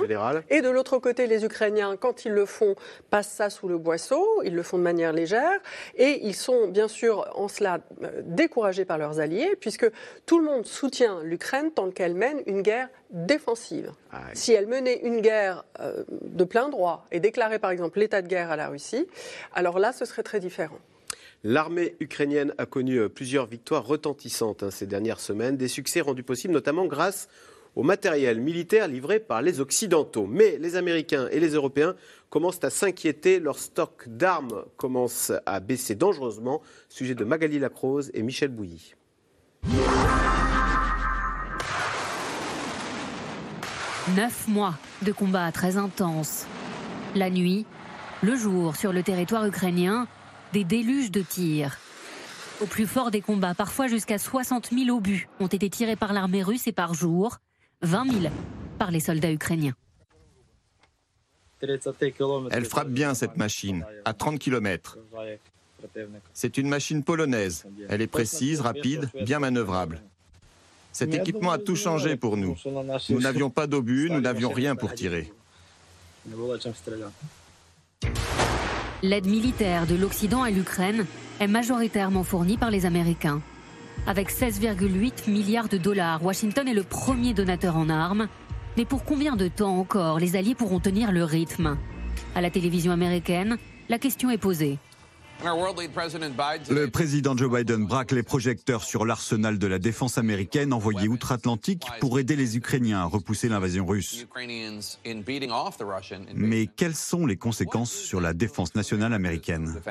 [0.49, 2.75] Et de l'autre côté, les Ukrainiens, quand ils le font,
[3.09, 5.59] passent ça sous le boisseau, ils le font de manière légère,
[5.95, 9.89] et ils sont bien sûr en cela euh, découragés par leurs alliés, puisque
[10.25, 13.91] tout le monde soutient l'Ukraine tant qu'elle mène une guerre défensive.
[14.11, 18.21] Ah si elle menait une guerre euh, de plein droit et déclarait par exemple l'état
[18.21, 19.07] de guerre à la Russie,
[19.53, 20.79] alors là, ce serait très différent.
[21.43, 26.23] L'armée ukrainienne a connu euh, plusieurs victoires retentissantes hein, ces dernières semaines, des succès rendus
[26.23, 27.27] possibles notamment grâce
[27.75, 30.27] au matériel militaire livré par les Occidentaux.
[30.27, 31.95] Mais les Américains et les Européens
[32.29, 33.39] commencent à s'inquiéter.
[33.39, 36.61] Leur stock d'armes commence à baisser dangereusement.
[36.89, 38.95] Sujet de Magali Lacrose et Michel Bouilly.
[44.09, 44.73] Neuf mois
[45.03, 46.47] de combats très intenses.
[47.15, 47.67] La nuit,
[48.23, 50.07] le jour, sur le territoire ukrainien,
[50.53, 51.77] des déluges de tirs.
[52.61, 56.41] Au plus fort des combats, parfois jusqu'à 60 000 obus ont été tirés par l'armée
[56.41, 57.37] russe et par jour,
[57.83, 58.33] 20 000
[58.79, 59.75] par les soldats ukrainiens.
[61.61, 64.97] Elle frappe bien cette machine, à 30 km.
[66.33, 67.65] C'est une machine polonaise.
[67.87, 70.01] Elle est précise, rapide, bien manœuvrable.
[70.91, 72.55] Cet équipement a tout changé pour nous.
[73.09, 75.31] Nous n'avions pas d'obus, nous n'avions rien pour tirer.
[79.03, 81.05] L'aide militaire de l'Occident à l'Ukraine
[81.39, 83.41] est majoritairement fournie par les Américains.
[84.05, 88.27] Avec 16,8 milliards de dollars, Washington est le premier donateur en armes.
[88.77, 91.77] Mais pour combien de temps encore les Alliés pourront tenir le rythme?
[92.35, 93.57] À la télévision américaine,
[93.89, 94.77] la question est posée.
[95.43, 101.83] Le président Joe Biden braque les projecteurs sur l'arsenal de la défense américaine envoyé outre-Atlantique
[101.99, 104.27] pour aider les Ukrainiens à repousser l'invasion russe.
[106.35, 109.81] Mais quelles sont les conséquences sur la défense nationale américaine?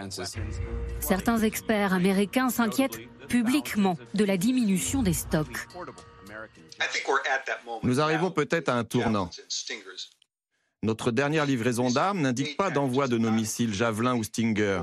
[1.01, 5.69] Certains experts américains s'inquiètent publiquement de la diminution des stocks.
[7.83, 9.31] Nous arrivons peut-être à un tournant.
[10.83, 14.81] Notre dernière livraison d'armes n'indique pas d'envoi de nos missiles Javelin ou Stinger.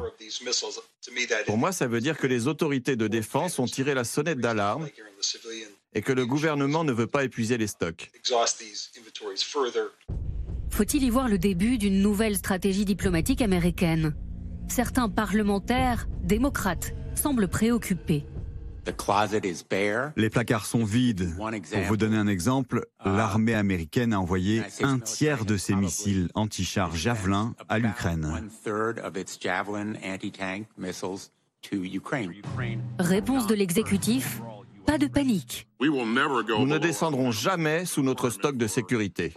[1.47, 4.87] Pour moi, ça veut dire que les autorités de défense ont tiré la sonnette d'alarme
[5.95, 8.11] et que le gouvernement ne veut pas épuiser les stocks.
[10.69, 14.15] Faut-il y voir le début d'une nouvelle stratégie diplomatique américaine?
[14.67, 18.23] Certains parlementaires, démocrates, semblent préoccupés.
[20.15, 21.35] Les placards sont vides.
[21.37, 26.29] Pour vous donner un exemple, uh, l'armée américaine a envoyé un tiers de ses missiles
[26.35, 28.49] anti-chars Javelin à l'Ukraine.
[32.99, 34.41] Réponse de l'exécutif
[34.87, 35.67] pas de panique.
[35.81, 39.33] Nous ne descendrons jamais sous notre stock de sécurité.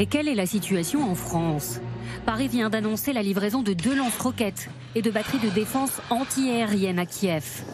[0.00, 1.80] Et quelle est la situation en France?
[2.24, 7.06] Paris vient d'annoncer la livraison de deux lance-roquettes et de batteries de défense anti-aérienne à
[7.06, 7.64] Kiev.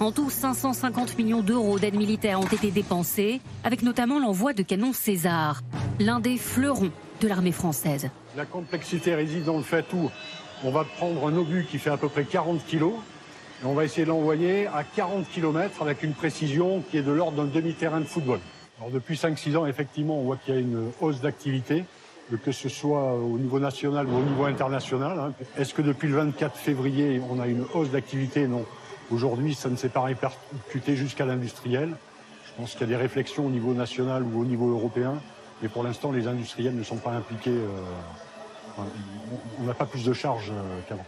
[0.00, 4.94] En tout, 550 millions d'euros d'aide militaire ont été dépensés, avec notamment l'envoi de canons
[4.94, 5.60] César,
[6.00, 8.08] l'un des fleurons de l'armée française.
[8.34, 10.10] La complexité réside dans le fait où
[10.64, 12.84] on va prendre un obus qui fait à peu près 40 kg
[13.62, 17.12] et on va essayer de l'envoyer à 40 km avec une précision qui est de
[17.12, 18.40] l'ordre d'un demi-terrain de football.
[18.78, 21.84] Alors depuis 5-6 ans, effectivement, on voit qu'il y a une hausse d'activité,
[22.42, 25.18] que ce soit au niveau national ou au niveau international.
[25.18, 25.32] Hein.
[25.56, 28.48] Est-ce que depuis le 24 février, on a une hausse d'activité?
[28.48, 28.64] Non.
[29.10, 31.94] Aujourd'hui, ça ne s'est pas répercuté jusqu'à l'industriel.
[32.46, 35.20] Je pense qu'il y a des réflexions au niveau national ou au niveau européen,
[35.62, 37.50] mais pour l'instant, les industriels ne sont pas impliqués.
[37.50, 38.82] Euh,
[39.60, 41.06] on n'a pas plus de charges euh, qu'avant.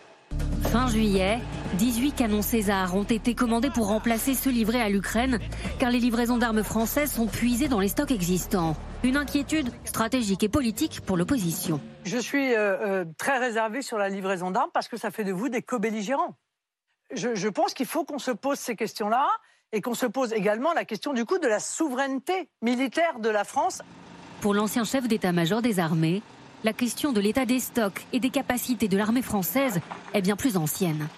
[0.70, 1.38] Fin juillet,
[1.74, 5.38] 18 canons César ont été commandés pour remplacer ceux livrés à l'Ukraine,
[5.78, 8.76] car les livraisons d'armes françaises sont puisées dans les stocks existants.
[9.04, 11.80] Une inquiétude stratégique et politique pour l'opposition.
[12.04, 15.32] Je suis euh, euh, très réservé sur la livraison d'armes parce que ça fait de
[15.32, 16.36] vous des co-belligérants.
[17.14, 19.28] Je, pense qu'il faut qu'on se pose ces questions-là
[19.72, 23.44] et qu'on se pose également la question du coup de la souveraineté militaire de la
[23.44, 23.82] France.
[24.40, 26.22] Pour l'ancien chef d'état-major des armées,
[26.64, 29.80] la question de l'état des stocks et des capacités de l'armée française
[30.14, 31.08] est bien plus ancienne.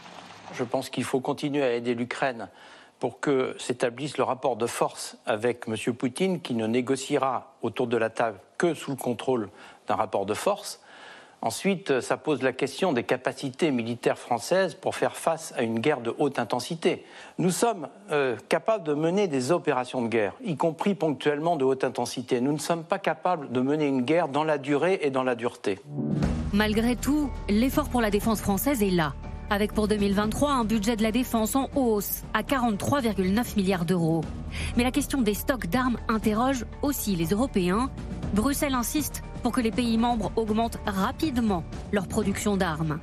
[0.55, 2.49] Je pense qu'il faut continuer à aider l'Ukraine
[2.99, 5.95] pour que s'établisse le rapport de force avec M.
[5.95, 9.51] Poutine, qui ne négociera autour de la table que sous le contrôle
[9.87, 10.81] d'un rapport de force.
[11.41, 16.01] Ensuite, ça pose la question des capacités militaires françaises pour faire face à une guerre
[16.01, 17.05] de haute intensité.
[17.39, 21.85] Nous sommes euh, capables de mener des opérations de guerre, y compris ponctuellement de haute
[21.85, 22.41] intensité.
[22.41, 25.37] Nous ne sommes pas capables de mener une guerre dans la durée et dans la
[25.37, 25.79] dureté.
[26.53, 29.15] Malgré tout, l'effort pour la défense française est là,
[29.49, 34.23] avec pour 2023 un budget de la défense en hausse à 43,9 milliards d'euros.
[34.77, 37.91] Mais la question des stocks d'armes interroge aussi les Européens.
[38.35, 43.01] Bruxelles insiste pour que les pays membres augmentent rapidement leur production d'armes.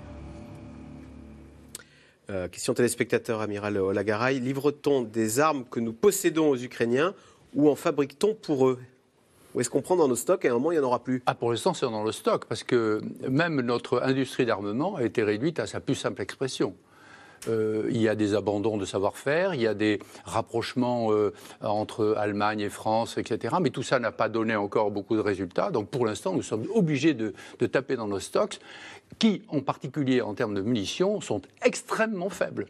[2.30, 4.40] Euh, question téléspectateur, amiral Olagaray.
[4.40, 7.14] Livre-t-on des armes que nous possédons aux Ukrainiens
[7.54, 8.80] ou en fabrique-t-on pour eux?
[9.54, 11.04] Ou est-ce qu'on prend dans nos stocks et à un moment il n'y en aura
[11.04, 11.24] plus?
[11.26, 15.24] Ah, Pour l'instant, c'est dans le stock, parce que même notre industrie d'armement a été
[15.24, 16.76] réduite à sa plus simple expression.
[17.48, 22.16] Euh, il y a des abandons de savoir-faire, il y a des rapprochements euh, entre
[22.18, 23.56] Allemagne et France, etc.
[23.62, 25.72] Mais tout ça n'a pas donné encore beaucoup de résultats.
[25.72, 27.34] Donc pour l'instant, nous sommes obligés de,
[27.68, 28.60] taper dans nos stocks
[29.20, 32.66] qui, en particulier en termes de munitions, sont extrêmement faibles.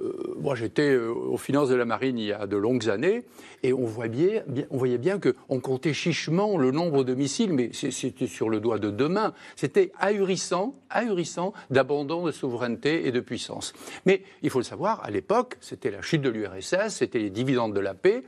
[0.00, 3.24] Euh, moi, j'étais aux finances de la marine il y a de longues années,
[3.62, 7.70] et on, voyait bien, on voyait bien qu'on comptait chichement le nombre de missiles, mais
[7.72, 9.32] c'était sur le doigt de deux mains.
[9.56, 13.72] C'était ahurissant, ahurissant d'abandon de souveraineté et de puissance.
[14.08, 17.74] Mais il faut le savoir, à l'époque, c'était la chute de l'URSS, c'était les dividendes
[17.74, 18.24] de la paix,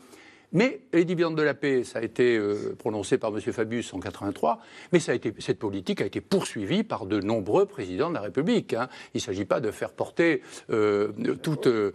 [0.52, 3.40] mais les dividendes de la paix, ça a été euh, prononcé par M.
[3.40, 4.60] Fabius en 83,
[4.92, 8.74] mais cette politique a été poursuivie par de nombreux présidents de la République.
[8.74, 8.88] Hein.
[9.14, 11.12] Il ne s'agit pas de faire porter euh,
[11.42, 11.94] toute, euh,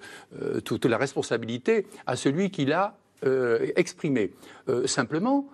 [0.64, 2.98] toute, la responsabilité à celui qui l'a
[3.76, 4.34] exprimé.
[4.86, 5.48] simplement,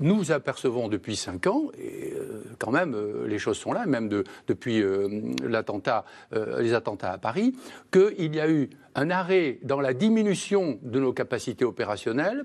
[0.00, 4.08] nous apercevons depuis cinq ans, et euh, quand même euh, les choses sont là, même
[4.46, 5.08] depuis euh,
[5.40, 5.56] les
[6.74, 7.54] attentats à Paris,
[7.92, 12.44] qu'il y a eu un arrêt dans la diminution de nos capacités opérationnelles,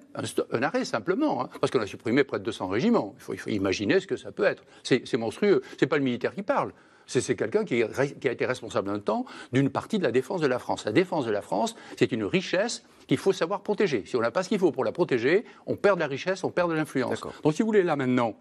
[0.52, 3.16] un, arrêt simplement, hein, parce qu'on a supprimé près de 200 régiments.
[3.30, 4.64] Il faut, imaginer ce que ça peut être.
[4.84, 5.62] C'est monstrueux.
[5.80, 6.72] C'est pas le militaire qui parle.
[7.06, 7.84] C'est quelqu'un qui,
[8.22, 10.86] qui, a été responsable un temps d'une partie de la défense de la France.
[10.86, 14.04] La défense de la France, c'est une richesse qu'il faut savoir protéger.
[14.06, 16.44] Si on n'a pas ce qu'il faut pour la protéger, on perd de la richesse,
[16.44, 17.22] on perd de l'influence.
[17.44, 18.36] Donc si vous voulez, là maintenant,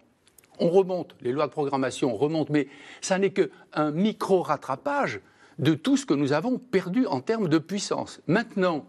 [0.59, 2.67] on remonte, les lois de programmation remontent, mais
[3.01, 5.21] ça n'est qu'un micro-rattrapage
[5.59, 8.21] de tout ce que nous avons perdu en termes de puissance.
[8.27, 8.85] Maintenant,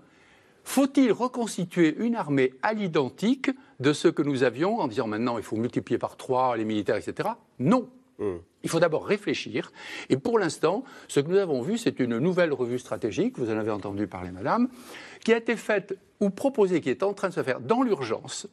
[0.62, 3.50] faut-il reconstituer une armée à l'identique
[3.80, 6.96] de ce que nous avions en disant maintenant il faut multiplier par trois les militaires,
[6.96, 7.28] etc.
[7.58, 7.88] Non.
[8.18, 9.72] Il faut d'abord réfléchir.
[10.08, 13.58] Et pour l'instant, ce que nous avons vu, c'est une nouvelle revue stratégique, vous en
[13.58, 14.68] avez entendu parler, madame,
[15.24, 18.46] qui a été faite ou proposée, qui est en train de se faire dans l'urgence.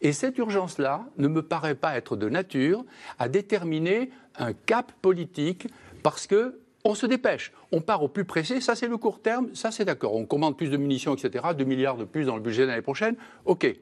[0.00, 2.84] Et cette urgence-là ne me paraît pas être de nature
[3.18, 5.68] à déterminer un cap politique
[6.02, 9.54] parce que on se dépêche, on part au plus pressé, ça c'est le court terme,
[9.54, 12.42] ça c'est d'accord, on commande plus de munitions, etc., 2 milliards de plus dans le
[12.42, 13.72] budget de l'année prochaine, ok.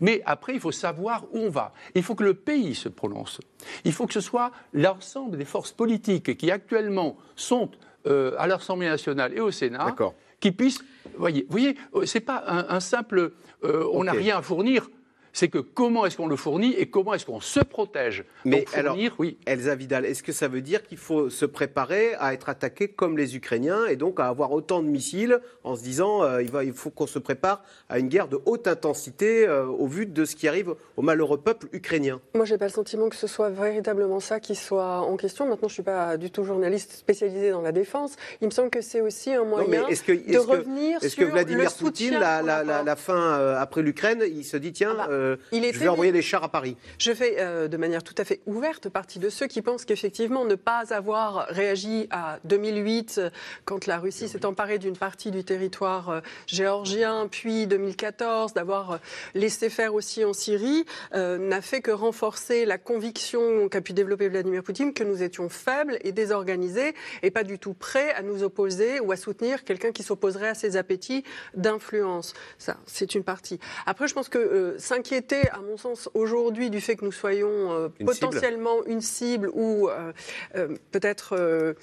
[0.00, 1.72] Mais après, il faut savoir où on va.
[1.94, 3.40] Il faut que le pays se prononce.
[3.84, 7.70] Il faut que ce soit l'ensemble des forces politiques qui actuellement sont
[8.06, 9.94] euh, à l'Assemblée nationale et au Sénat
[10.40, 10.84] qui puissent.
[11.16, 13.32] Voyez, voyez, euh, c'est pas un, simple.
[13.64, 14.88] Euh, on n'a rien à fournir
[15.36, 18.24] c'est que comment est-ce qu'on le fournit et comment est-ce qu'on se protège.
[18.46, 19.36] Mais alors, oui.
[19.44, 23.18] Elsa Vidal, est-ce que ça veut dire qu'il faut se préparer à être attaqué comme
[23.18, 26.64] les Ukrainiens et donc à avoir autant de missiles en se disant euh, il, va,
[26.64, 30.24] il faut qu'on se prépare à une guerre de haute intensité euh, au vu de
[30.24, 32.18] ce qui arrive au malheureux peuple ukrainien?
[32.34, 35.46] Moi, j'ai pas le sentiment que ce soit véritablement ça qui soit en question.
[35.46, 38.16] Maintenant, je suis pas du tout journaliste spécialisé dans la défense.
[38.40, 42.40] Il me semble que c'est aussi un moyen de revenir est-ce que Vladimir Poutine, la,
[42.40, 44.96] la, la, fin euh, après l'Ukraine, il se dit tiens.
[44.98, 46.76] Ah bah, euh, je vais envoyer des chars à Paris.
[46.98, 50.44] Je fais euh, de manière tout à fait ouverte partie de ceux qui pensent qu'effectivement
[50.44, 53.20] ne pas avoir réagi à 2008
[53.64, 59.00] quand la Russie s'est emparée d'une partie du territoire euh, géorgien, puis 2014 d'avoir
[59.34, 64.62] laissé faire aussi en Syrie n'a fait que renforcer la conviction qu'a pu développer Vladimir
[64.62, 69.00] Poutine que nous étions faibles et désorganisés et pas du tout prêts à nous opposer
[69.00, 71.24] ou à soutenir quelqu'un qui s'opposerait à ses appétits
[71.54, 72.34] d'influence.
[72.58, 73.58] Ça, c'est une partie.
[73.86, 77.72] Après, je pense que s'inquiéter était, à mon sens, aujourd'hui du fait que nous soyons
[77.72, 80.12] euh, potentiellement une cible ou euh,
[80.54, 81.74] euh, peut-être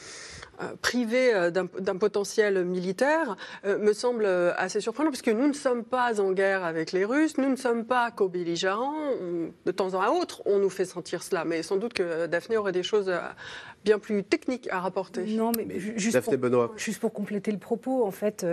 [0.81, 6.63] privés d'un potentiel militaire me semble assez surprenant, puisque nous ne sommes pas en guerre
[6.63, 8.93] avec les Russes, nous ne sommes pas co-belligérants.
[9.65, 12.71] De temps en autre, on nous fait sentir cela, mais sans doute que Daphné aurait
[12.71, 13.11] des choses
[13.83, 15.25] bien plus techniques à rapporter.
[15.25, 18.45] Non, mais, juste, pour, juste, pour, compléter le propos, en fait,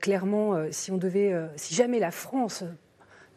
[0.00, 2.64] clairement, si on devait, si jamais la France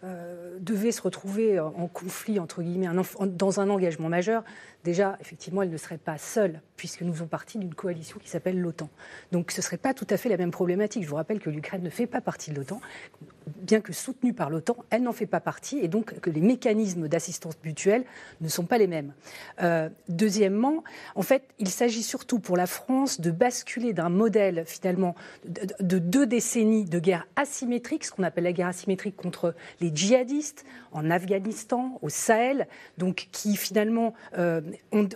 [0.04, 2.90] euh, devait se retrouver en conflit, entre guillemets,
[3.26, 4.44] dans un engagement majeur,
[4.84, 8.60] déjà, effectivement, elle ne serait pas seule, puisque nous faisons partie d'une coalition qui s'appelle
[8.60, 8.90] l'OTAN.
[9.32, 11.04] Donc ce ne serait pas tout à fait la même problématique.
[11.04, 12.82] Je vous rappelle que l'Ukraine ne fait pas partie de l'OTAN.
[13.62, 17.08] Bien que soutenue par l'OTAN, elle n'en fait pas partie, et donc que les mécanismes
[17.08, 18.06] d'assistance mutuelle
[18.42, 19.14] ne sont pas les mêmes.
[19.62, 20.84] Euh, deuxièmement,
[21.16, 25.16] en fait, il s'agit surtout pour la France de basculer d'un modèle, finalement,
[25.46, 30.66] de, deux décennies de guerre asymétrique, ce qu'on appelle la guerre asymétrique contre les djihadistes,
[30.92, 32.68] en Afghanistan, au Sahel,
[32.98, 34.62] donc qui finalement euh,
[34.94, 35.08] euh,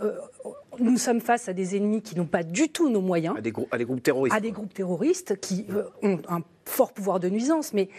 [0.79, 3.35] nous sommes face à des ennemis qui n'ont pas du tout nos moyens.
[3.37, 4.35] À des, groupes terroristes.
[4.35, 7.89] À des groupes terroristes qui euh, ont un fort pouvoir de nuisance, mais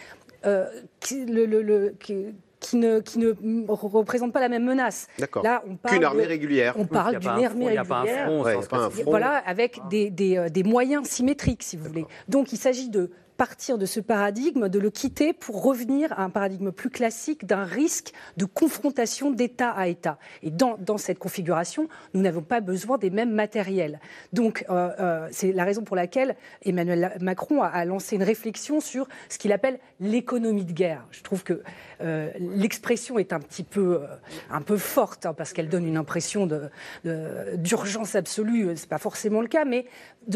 [0.47, 0.67] euh,
[1.01, 1.27] qui,
[2.61, 5.09] qui ne, qui ne représente pas la même menace.
[5.19, 5.43] D'accord.
[5.43, 6.75] Là, on parle qu'une armée régulière.
[6.77, 7.71] On parle d'une armée régulière.
[7.71, 9.11] Il n'y a pas un front.
[9.11, 12.07] Voilà, avec des, des, des moyens symétriques, si vous voulez.
[12.29, 16.29] Donc, il s'agit de partir de ce paradigme, de le quitter pour revenir à un
[16.29, 20.19] paradigme plus classique d'un risque de confrontation d'État à État.
[20.43, 24.01] Et dans, cette configuration, nous n'avons pas besoin des mêmes matériels.
[24.33, 26.35] Donc, euh, euh, c'est la raison pour laquelle
[26.65, 31.07] Emmanuel Macron a, lancé une réflexion sur ce qu'il appelle l'économie de guerre.
[31.13, 31.63] Je trouve que
[32.01, 34.01] euh, l'expression est un petit peu,
[34.51, 36.49] un peu forte, hein, parce qu'elle donne une impression
[37.05, 38.77] d'urgence absolue.
[38.77, 39.87] Ce n'est pas forcément le cas, mais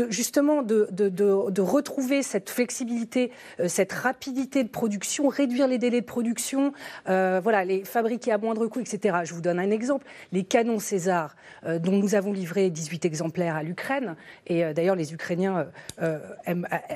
[0.09, 3.31] justement de, retrouver cette flexibilité
[3.61, 6.73] euh, cette rapidité de production, réduire les délais de production,
[7.09, 9.19] euh, voilà, les fabriquer à moindre coût, etc.
[9.25, 10.07] Je vous donne un exemple.
[10.33, 14.17] Les canons César, euh, dont nous avons livré 18 exemplaires à l'Ukraine,
[14.47, 15.67] et d'ailleurs les Ukrainiens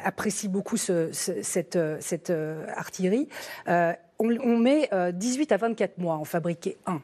[0.04, 1.78] apprécient beaucoup cette,
[2.76, 3.28] artillerie,
[4.18, 7.00] on, met 18 à 24 mois en fabriquer un.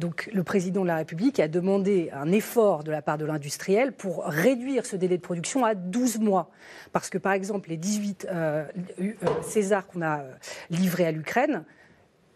[0.00, 3.92] Donc le président de la République a demandé un effort de la part de l'industriel
[3.92, 6.50] pour réduire ce délai de production à 12 mois.
[6.92, 8.64] Parce que par exemple, les 18 euh,
[9.00, 10.32] euh, César qu'on a euh,
[10.70, 11.64] livrés à l'Ukraine,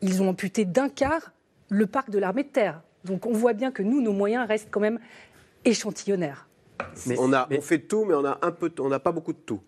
[0.02, 1.32] ils ont amputé d'un quart
[1.70, 2.82] le parc de l'armée de terre.
[3.04, 5.00] Donc on voit bien que nous, nos moyens restent quand même
[5.64, 6.46] échantillonnaires.
[7.06, 9.32] Mais, on, a, on fait tout, mais on a un peu, on n'a pas beaucoup
[9.32, 9.60] de tout.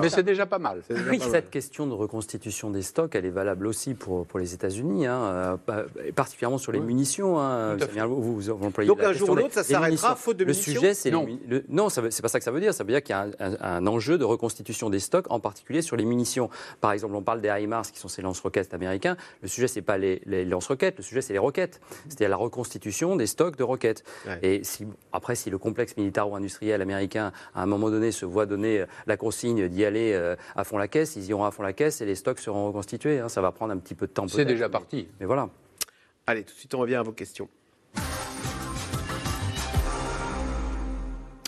[0.00, 0.82] Mais c'est déjà pas mal.
[1.20, 5.58] Cette question de reconstitution des stocks, elle est valable aussi pour, pour les États-Unis, hein,
[5.68, 7.40] euh, particulièrement sur les munitions.
[7.40, 10.94] Hein, vous, vous, Donc un jour ou l'autre, ça s'arrêtera faute de munitions Le sujet,
[10.94, 11.26] c'est non,
[11.68, 12.74] non c'est pas ça que ça veut dire.
[12.74, 13.28] Ça veut dire qu'il y a
[13.60, 16.50] un, enjeu de reconstitution des stocks, en particulier sur les munitions.
[16.80, 19.16] Par exemple, on parle des HIMARS, qui sont ces lance-roquettes américains.
[19.42, 21.80] Le sujet, c'est pas les, lance-roquettes, le sujet, c'est les roquettes.
[22.08, 24.04] C'est-à-dire la reconstitution des stocks de roquettes.
[24.42, 28.84] Et si, après, si le complexe militaro-industriel américain, à un moment donné, se voit donner
[29.06, 32.00] la consigne d'y aller euh, à fond la caisse, ils iront à fond la caisse
[32.00, 33.20] et les stocks seront reconstitués.
[33.20, 33.28] Hein.
[33.28, 34.26] Ça va prendre un petit peu de temps.
[34.28, 35.08] C'est déjà parti.
[35.20, 35.48] Mais voilà.
[36.26, 37.48] Allez, tout de suite, on revient à vos questions.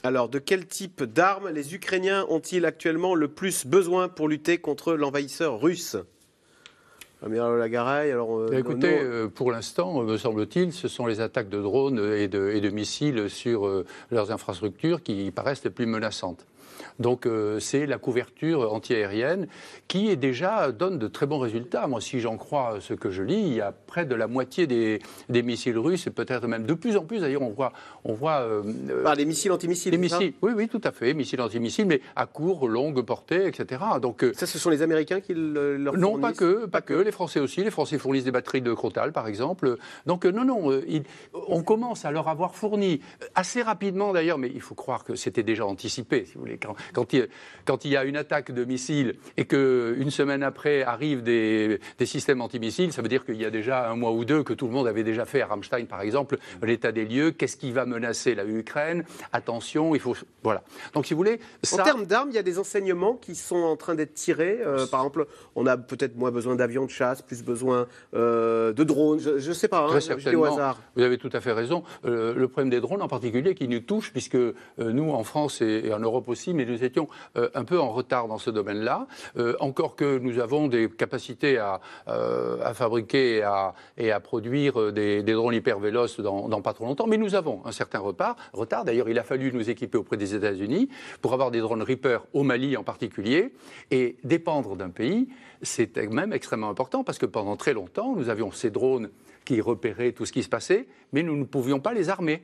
[0.03, 4.95] Alors, de quel type d'armes les Ukrainiens ont-ils actuellement le plus besoin pour lutter contre
[4.95, 5.97] l'envahisseur russe?
[7.25, 8.39] Amiral Lagaray, alors.
[8.39, 12.51] Euh, écoutez, euh, pour l'instant, me semble-t-il, ce sont les attaques de drones et de,
[12.51, 16.45] et de missiles sur leurs infrastructures qui paraissent les plus menaçantes.
[16.99, 19.47] Donc euh, c'est la couverture antiaérienne
[19.89, 21.87] qui est déjà donne de très bons résultats.
[21.87, 24.67] Moi, si j'en crois ce que je lis, il y a près de la moitié
[24.67, 25.01] des,
[25.43, 27.21] missiles russes et peut-être même de plus en plus.
[27.21, 27.73] D'ailleurs, on voit,
[28.05, 28.63] on voit euh,
[29.05, 29.93] ah, les missiles antimissiles.
[29.93, 33.83] Les missiles, oui, oui, tout à fait, missiles antimissiles, mais à court, longue portée, etc.
[34.01, 36.95] Donc euh, ça, ce sont les Américains qui le, leur non, pas que, pas que,
[36.95, 37.63] les Français aussi.
[37.63, 39.77] Les Français fournissent des batteries de Crotal, par exemple.
[40.07, 40.81] Donc non, non,
[41.49, 43.01] on commence à leur avoir fourni
[43.35, 46.59] assez rapidement d'ailleurs, mais il faut croire que c'était déjà anticipé, si vous voulez.
[46.59, 47.29] Quand, quand, il,
[47.65, 52.41] quand il y a une attaque de missiles et qu'une semaine après arrivent des, systèmes
[52.41, 54.73] antimissiles, ça veut dire qu'il y a déjà un mois ou deux que tout le
[54.73, 58.35] monde avait déjà fait à Rammstein, par exemple, l'état des lieux, qu'est-ce qui va menacer
[58.35, 60.15] la Ukraine, attention, il faut...
[60.43, 60.63] Voilà.
[60.93, 61.41] Donc si vous voulez...
[61.73, 64.61] En termes d'armes, il y a des enseignements qui sont en train d'être tirés.
[64.65, 68.85] Euh, par exemple, on a peut-être moins besoin d'avions de chasse, plus besoin euh, de
[68.85, 70.81] drones, je ne sais pas, hein, Très au hasard.
[70.97, 71.85] Vous avez tout à fait raison.
[72.05, 74.39] Euh, le problème des drones en particulier qui nous touche, puisque
[74.79, 77.91] nous, en France et, et en Europe aussi, mais nous étions euh, un peu en
[77.91, 79.07] retard dans ce domaine-là.
[79.37, 83.45] Euh, encore que nous avons des capacités à, euh, fabriquer
[83.97, 87.73] et à, produire des, drones hyper véloces dans, pas trop longtemps, mais nous avons un
[87.73, 88.37] certain retard.
[88.53, 88.85] retard.
[88.85, 90.89] D'ailleurs, il a fallu nous équiper auprès des États-Unis
[91.21, 93.53] pour avoir des drones Reaper au Mali en particulier.
[93.91, 95.29] Et dépendre d'un pays,
[95.63, 99.11] c'est même extrêmement important parce que pendant très longtemps, nous avions ces drones
[99.45, 102.43] qui repéraient tout ce qui se passait, mais nous ne pouvions pas les armer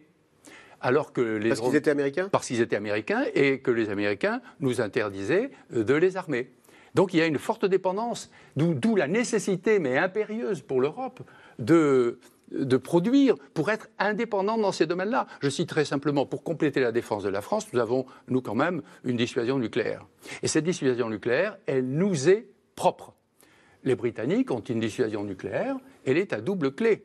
[0.81, 2.29] alors que les parce qu'ils étaient américains?
[2.31, 6.51] Parce qu'ils étaient américains et que les Américains nous interdisaient euh, de les armer.
[6.95, 11.21] Donc il y a une forte dépendance, d'où la nécessité, mais impérieuse pour l'Europe,
[11.59, 12.19] de,
[12.51, 15.27] de produire pour être indépendant dans ces domaines-là.
[15.41, 18.83] Je citerai simplement, pour compléter la défense de la France, nous avons, nous quand même,
[19.05, 20.05] une dissuasion nucléaire.
[20.43, 23.15] Et cette dissuasion nucléaire, elle nous est propre.
[23.85, 27.05] Les Britanniques ont une dissuasion nucléaire, elle est à double clé.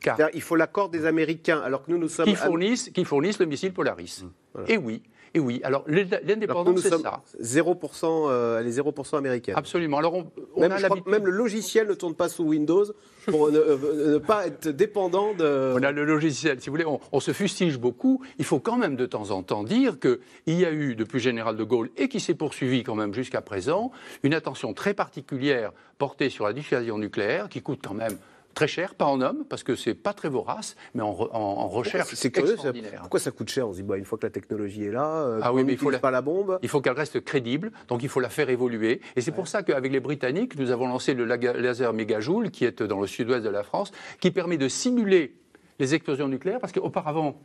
[0.00, 2.26] Car il faut l'accord des Américains, alors que nous, nous sommes...
[2.26, 4.24] Qui fournissent, qui fournissent le missile Polaris.
[4.54, 5.02] Mmh, et oui,
[5.36, 5.60] et oui.
[5.64, 7.22] Alors, l'indépendance, c'est ça.
[7.42, 9.54] 0%, euh, est 0% américaine.
[9.56, 9.98] Absolument.
[9.98, 10.72] Alors, on, même,
[11.06, 12.84] même, le logiciel ne tourne pas sous Windows
[13.26, 15.74] pour euh, ne, pas être dépendant de...
[15.74, 16.60] On a le logiciel.
[16.60, 18.22] Si vous voulez, on, se fustige beaucoup.
[18.38, 20.18] Il faut quand même de temps en temps dire qu'il
[20.58, 23.90] y a eu, depuis Général de Gaulle, et qui s'est poursuivi quand même jusqu'à présent,
[24.22, 28.16] une attention très particulière portée sur la dissuasion nucléaire, qui coûte quand même
[28.56, 32.14] très cher, pas en hommes, parce que c'est pas très vorace, mais en, recherche.
[32.14, 32.56] C'est curieux,
[33.00, 35.06] pourquoi ça coûte cher On se dit, bah, une fois que la technologie est là,
[35.06, 36.58] euh, ah oui, mais il faut pas la bombe.
[36.62, 39.00] Il faut qu'elle reste crédible, donc il faut la faire évoluer.
[39.14, 42.82] Et c'est pour ça qu'avec les Britanniques, nous avons lancé le laser mégajoule, qui est
[42.82, 45.36] dans le sud-ouest de la France, qui permet de simuler
[45.78, 47.38] les explosions nucléaires, parce qu'auparavant,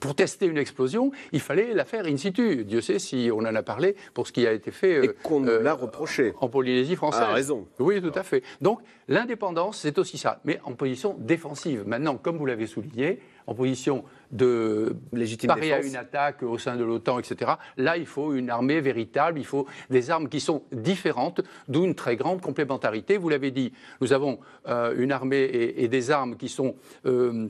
[0.00, 2.64] pour tester une explosion, il fallait la faire in situ.
[2.64, 5.04] Dieu sait si on en a parlé pour ce qui a été fait.
[5.04, 6.34] Et qu'on euh, l'a reproché.
[6.40, 7.22] En Polynésie française.
[7.22, 7.66] A raison.
[7.78, 8.42] Oui, tout à fait.
[8.60, 11.84] Donc l'indépendance, c'est aussi ça, mais en position défensive.
[11.86, 16.76] Maintenant, comme vous l'avez souligné, en position de légitime parer à une attaque au sein
[16.76, 17.52] de l'OTAN, etc.
[17.78, 21.94] Là, il faut une armée véritable, il faut des armes qui sont différentes, d'où une
[21.94, 23.16] très grande complémentarité.
[23.16, 23.72] Vous l'avez dit,
[24.02, 24.38] nous avons
[24.68, 25.44] euh, une armée
[25.76, 26.76] et, des armes qui sont
[27.06, 27.48] euh,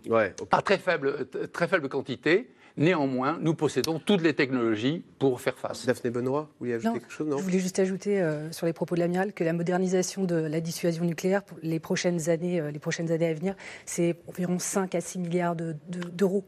[0.53, 2.49] à très faible, très faible quantité.
[2.77, 5.87] Néanmoins, nous possédons toutes les technologies pour faire face.
[5.87, 7.39] Daphné Benoît, vous voulez ajouter quelque chose non?
[7.39, 10.61] Je voulais juste ajouter euh, sur les propos de l'amiral que la modernisation de la
[10.61, 13.55] dissuasion nucléaire pour les prochaines années, euh, les prochaines années à venir,
[13.85, 16.45] c'est environ 5 à 6 milliards d'euros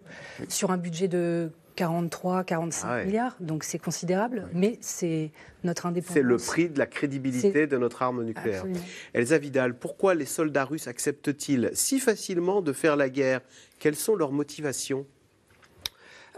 [0.48, 5.30] sur un budget de 43, 45 ah milliards, donc c'est considérable, mais c'est
[5.64, 6.14] notre indépendance.
[6.14, 8.64] C'est le prix de la crédibilité de notre arme nucléaire.
[9.14, 13.40] Elsa Vidal, pourquoi les soldats russes acceptent-ils si facilement de faire la guerre?
[13.78, 15.06] Quelles sont leurs motivations?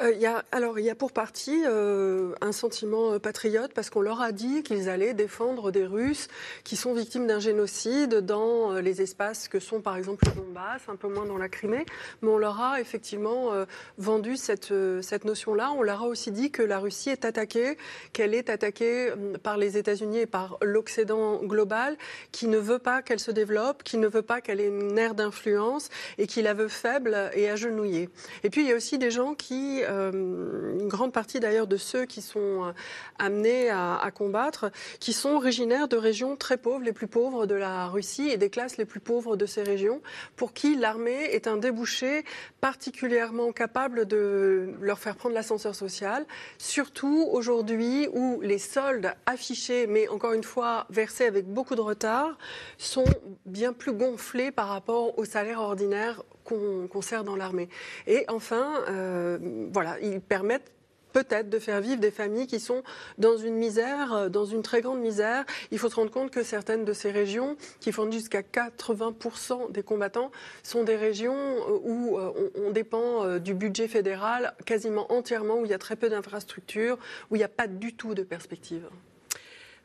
[0.01, 4.21] Euh, alors, il y a pour partie euh, un sentiment euh, patriote parce qu'on leur
[4.23, 6.29] a dit qu'ils allaient défendre des Russes
[6.65, 10.97] qui sont victimes d'un génocide dans les espaces que sont par exemple le Donbass, un
[10.97, 11.85] peu moins dans la Crimée.
[12.23, 13.51] Mais on leur a effectivement
[13.99, 14.73] vendu cette,
[15.03, 15.73] cette notion-là.
[15.73, 17.77] On leur a aussi dit que la Russie est attaquée,
[18.13, 19.13] qu'elle est attaquée
[19.43, 21.97] par les États-Unis et par l'Occident global,
[22.31, 25.15] qui ne veut pas qu'elle se développe, qui ne veut pas qu'elle ait une ère
[25.15, 25.89] d'influence
[26.19, 28.09] et qui la veut faible et agenouillée.
[28.45, 31.77] Et puis il y a aussi des gens qui euh, une grande partie d'ailleurs de
[31.77, 32.73] ceux qui sont euh,
[33.19, 34.71] amenés à, combattre,
[35.01, 38.51] qui sont originaires de régions très pauvres, les plus pauvres de la Russie et des
[38.51, 40.01] classes les plus pauvres de ces régions,
[40.37, 42.25] pour qui l'armée est un débouché
[42.61, 46.27] particulièrement capable de leur faire prendre l'ascenseur social,
[46.59, 52.37] surtout aujourd'hui où les soldes affichés, mais encore une fois versés avec beaucoup de retard,
[52.79, 53.05] sont
[53.47, 57.69] bien plus gonflés par rapport au salaire ordinaire qu'on sert dans l'armée.
[58.07, 59.39] Et enfin, euh,
[59.73, 60.73] voilà, ils permettent
[61.13, 62.83] peut-être de faire vivre des familles qui sont
[63.19, 65.45] dans une misère, euh, dans une très grande misère.
[65.71, 69.83] Il faut se rendre compte que certaines de ces régions, qui font jusqu'à 80% des
[69.83, 70.31] combattants,
[70.63, 72.19] sont des régions euh, où
[72.65, 76.99] on, dépend du budget fédéral quasiment entièrement, où il y a très peu d'infrastructures,
[77.31, 78.89] où il n'y a pas du tout de perspective.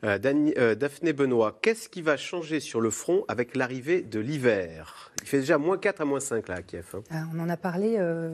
[0.04, 5.10] Euh, euh, Daphné Benoît, qu'est-ce qui va changer sur le front avec l'arrivée de l'hiver?
[5.22, 6.86] Il fait déjà moins 4 à moins 5 là à Kiev.
[6.94, 7.02] Hein.
[7.10, 7.96] Ah, on en a parlé.
[7.98, 8.32] Euh,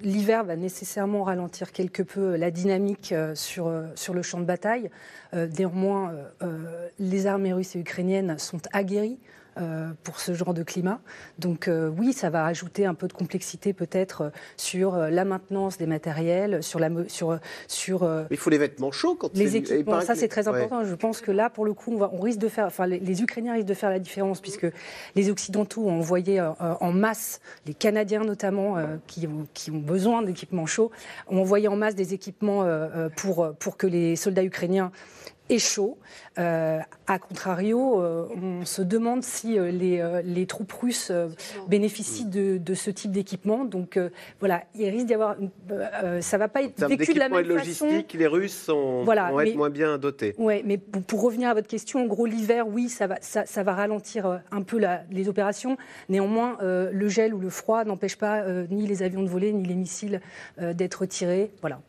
[0.00, 4.90] l'hiver va nécessairement ralentir quelque peu la dynamique sur, sur le champ de bataille.
[5.34, 6.14] néanmoins,
[6.98, 9.18] les armées russes et ukrainiennes sont aguerries
[10.04, 11.00] pour ce genre de climat.
[11.38, 15.78] Donc euh, oui, ça va ajouter un peu de complexité peut-être euh, sur la maintenance
[15.78, 17.38] des matériels, sur la sur
[17.68, 18.08] sur.
[18.30, 20.00] il faut les vêtements chauds quand les équipements.
[20.00, 20.84] Ça c'est très important.
[20.84, 23.68] Je pense que là, pour le coup, on, risque de faire, enfin les, Ukrainiens risquent
[23.68, 24.66] de faire la différence puisque
[25.14, 30.66] les Occidentaux ont envoyé en masse, les Canadiens notamment, qui, ont, qui ont besoin d'équipements
[30.66, 30.90] chauds,
[31.28, 32.66] ont envoyé en masse des équipements
[33.16, 34.92] pour pour que les soldats ukrainiens
[35.50, 35.98] est chaud.
[36.38, 41.12] Euh, a contrario, euh, on se demande si euh, les, troupes russes
[41.68, 43.64] bénéficient de, ce type d'équipement.
[43.64, 43.98] Donc
[44.38, 45.36] voilà, il risque d'y avoir.
[46.20, 49.40] ça ne va pas être vécu de la même de logistique, les Russes sont, vont
[49.40, 50.34] être moins bien dotés.
[50.38, 53.74] Oui, mais pour, revenir à votre question, en gros, l'hiver, oui, ça va, ça, va
[53.74, 54.80] ralentir un peu
[55.10, 55.76] les opérations.
[56.08, 59.74] Néanmoins, le gel ou le froid n'empêche pas ni les avions de voler, ni les
[59.74, 60.20] missiles
[60.58, 61.50] d'être tirés.
[61.60, 61.80] Voilà.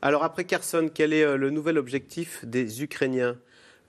[0.00, 3.36] Alors après Kherson, quel est euh, le nouvel objectif des Ukrainiens?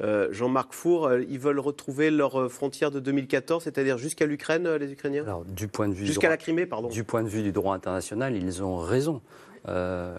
[0.01, 4.91] Euh, Jean-Marc Four, euh, ils veulent retrouver leur frontière de 2014, c'est-à-dire jusqu'à l'Ukraine, les
[4.91, 5.23] Ukrainiens?
[5.23, 6.89] Alors, du point de vue jusqu'à la Crimée, pardon.
[6.89, 9.21] Du point de vue du droit international, ils ont raison.
[9.69, 10.17] Euh,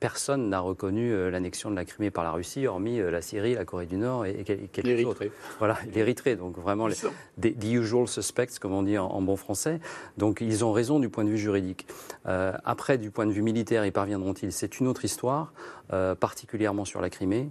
[0.00, 3.54] personne n'a reconnu euh, l'annexion de la Crimée par la Russie, hormis euh, la Syrie,
[3.54, 5.24] la Corée du Nord et, quelques autres.
[5.58, 6.34] Voilà, l'Érythrée.
[6.34, 6.96] Donc vraiment, les,
[7.40, 9.80] the usual suspects, comme on dit en, bon français.
[10.18, 11.86] Donc ils ont raison du point de vue juridique.
[12.24, 14.52] après, du point de vue militaire, y parviendront-ils?
[14.52, 15.52] C'est une autre histoire.
[16.20, 17.50] particulièrement sur la Crimée.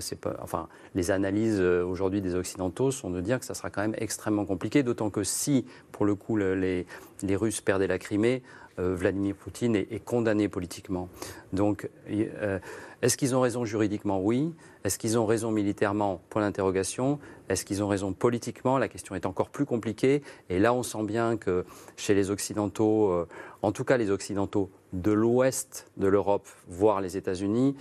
[0.00, 3.94] c'est enfin, les analyses aujourd'hui des Occidentaux sont de dire que ça sera quand même
[3.98, 6.86] extrêmement compliqué, d'autant que si, pour le coup, les,
[7.22, 8.42] les Russes perdaient la Crimée,
[8.78, 11.08] Vladimir Poutine est, condamné politiquement.
[11.52, 12.58] Donc, euh,
[13.02, 14.20] est-ce qu'ils ont raison juridiquement?
[14.20, 14.54] Oui.
[14.84, 16.22] Est-ce qu'ils ont raison militairement?
[16.30, 17.18] Point d'interrogation.
[17.48, 18.78] Est-ce qu'ils ont raison politiquement?
[18.78, 20.22] La question est encore plus compliquée.
[20.48, 21.64] Et là, on sent bien que
[21.96, 23.28] chez les Occidentaux, euh,
[23.62, 27.76] en tout cas les Occidentaux de l'ouest de l'Europe, voire les États-Unis,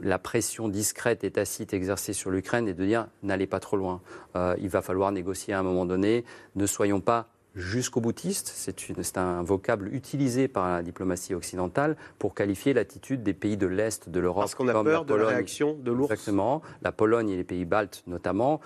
[0.00, 4.00] la pression discrète et tacite exercée sur l'Ukraine est de dire n'allez pas trop loin.
[4.36, 6.24] il va falloir négocier à un moment donné.
[6.54, 7.26] Ne soyons pas
[7.58, 8.52] jusqu'au boutiste.
[8.54, 14.08] C'est un vocable utilisé par la diplomatie occidentale pour qualifier l'attitude des pays de l'Est
[14.08, 14.44] de l'Europe.
[14.44, 16.10] Parce qu'on a peur de la réaction de l'ours.
[16.10, 16.62] Exactement.
[16.82, 18.60] La Pologne et les pays baltes notamment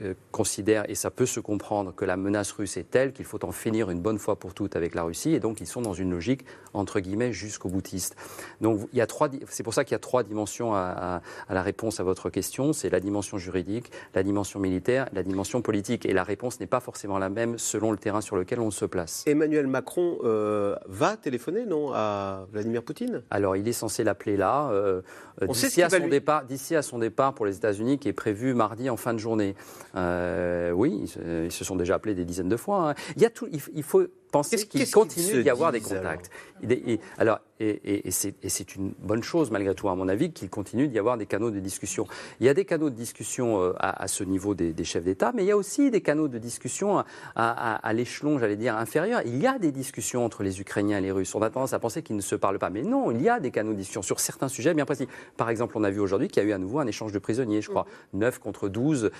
[0.00, 3.44] euh, considèrent, et ça peut se comprendre, que la menace russe est telle qu'il faut
[3.44, 5.34] en finir une bonne fois pour toutes avec la Russie.
[5.34, 8.14] Et donc ils sont dans une logique, entre guillemets, jusqu'au boutiste.
[8.60, 11.54] Donc il y a trois, c'est pour ça qu'il y a trois dimensions à, à
[11.54, 12.72] la réponse à votre question.
[12.72, 16.04] C'est la dimension juridique, la dimension militaire, la dimension politique.
[16.04, 18.84] Et la réponse n'est pas forcément la même selon le terrain sur lequel on se
[18.84, 19.24] place.
[19.26, 23.22] Emmanuel Macron euh, va téléphoner, non, à Vladimir Poutine?
[23.30, 25.02] Alors, il est censé l'appeler là, euh,
[25.42, 28.90] d'ici à, son départ, d'ici à son départ pour les États-Unis, qui est prévu mardi
[28.90, 29.54] en fin de journée.
[29.96, 31.12] Euh, oui,
[31.44, 32.90] ils, se sont déjà appelés des dizaines de fois.
[32.90, 32.94] Hein.
[33.16, 36.28] Il, y a tout, il faut penser qu'il continue d'y avoir des contacts.
[36.68, 40.98] Et, alors, et, c'est une bonne chose, malgré tout, à mon avis, qu'il continue d'y
[40.98, 42.06] avoir des canaux de discussion.
[42.40, 45.44] Il y a des canaux de discussion euh, à, ce niveau des, chefs d'État, mais
[45.44, 47.04] il y a aussi des canaux de discussion
[47.36, 49.22] à, l'échelon, j'allais dire, inférieur.
[49.24, 51.34] Il y a des discussions entre les Ukrainiens et les Russes.
[51.36, 52.70] On a tendance à penser qu'ils ne se parlent pas.
[52.70, 55.06] Mais non, il y a des canaux de discussion sur certains sujets bien précis.
[55.36, 57.20] Par exemple, on a vu aujourd'hui qu'il y a eu à nouveau un échange de
[57.20, 59.10] prisonniers, je crois, 9 contre 12.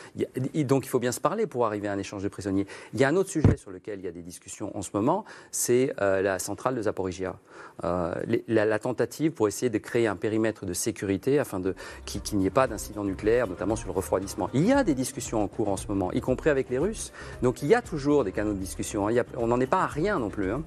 [0.65, 2.67] donc il faut bien se parler pour arriver à un échange de prisonniers.
[2.95, 4.91] Il y a un autre sujet sur lequel il y a des discussions en ce
[4.95, 5.04] moment
[5.51, 7.37] c'est euh, la centrale de Zaporizhia.
[7.83, 8.15] Euh,
[8.47, 11.61] la, tentative pour essayer de créer un périmètre de sécurité afin
[12.05, 14.49] qu'il n'y ait pas d'incident nucléaire, notamment sur le refroidissement.
[14.55, 17.13] Il y a des discussions en cours en ce moment, y compris avec les Russes.
[17.43, 19.09] Donc il y a toujours des canaux de discussion.
[19.09, 19.23] Hein.
[19.37, 20.53] on n'en est pas à rien non plus.
[20.53, 20.63] Hein.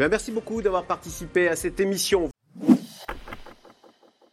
[0.00, 0.08] Mm-hmm.
[0.08, 2.30] merci beaucoup d'avoir participé à cette émission.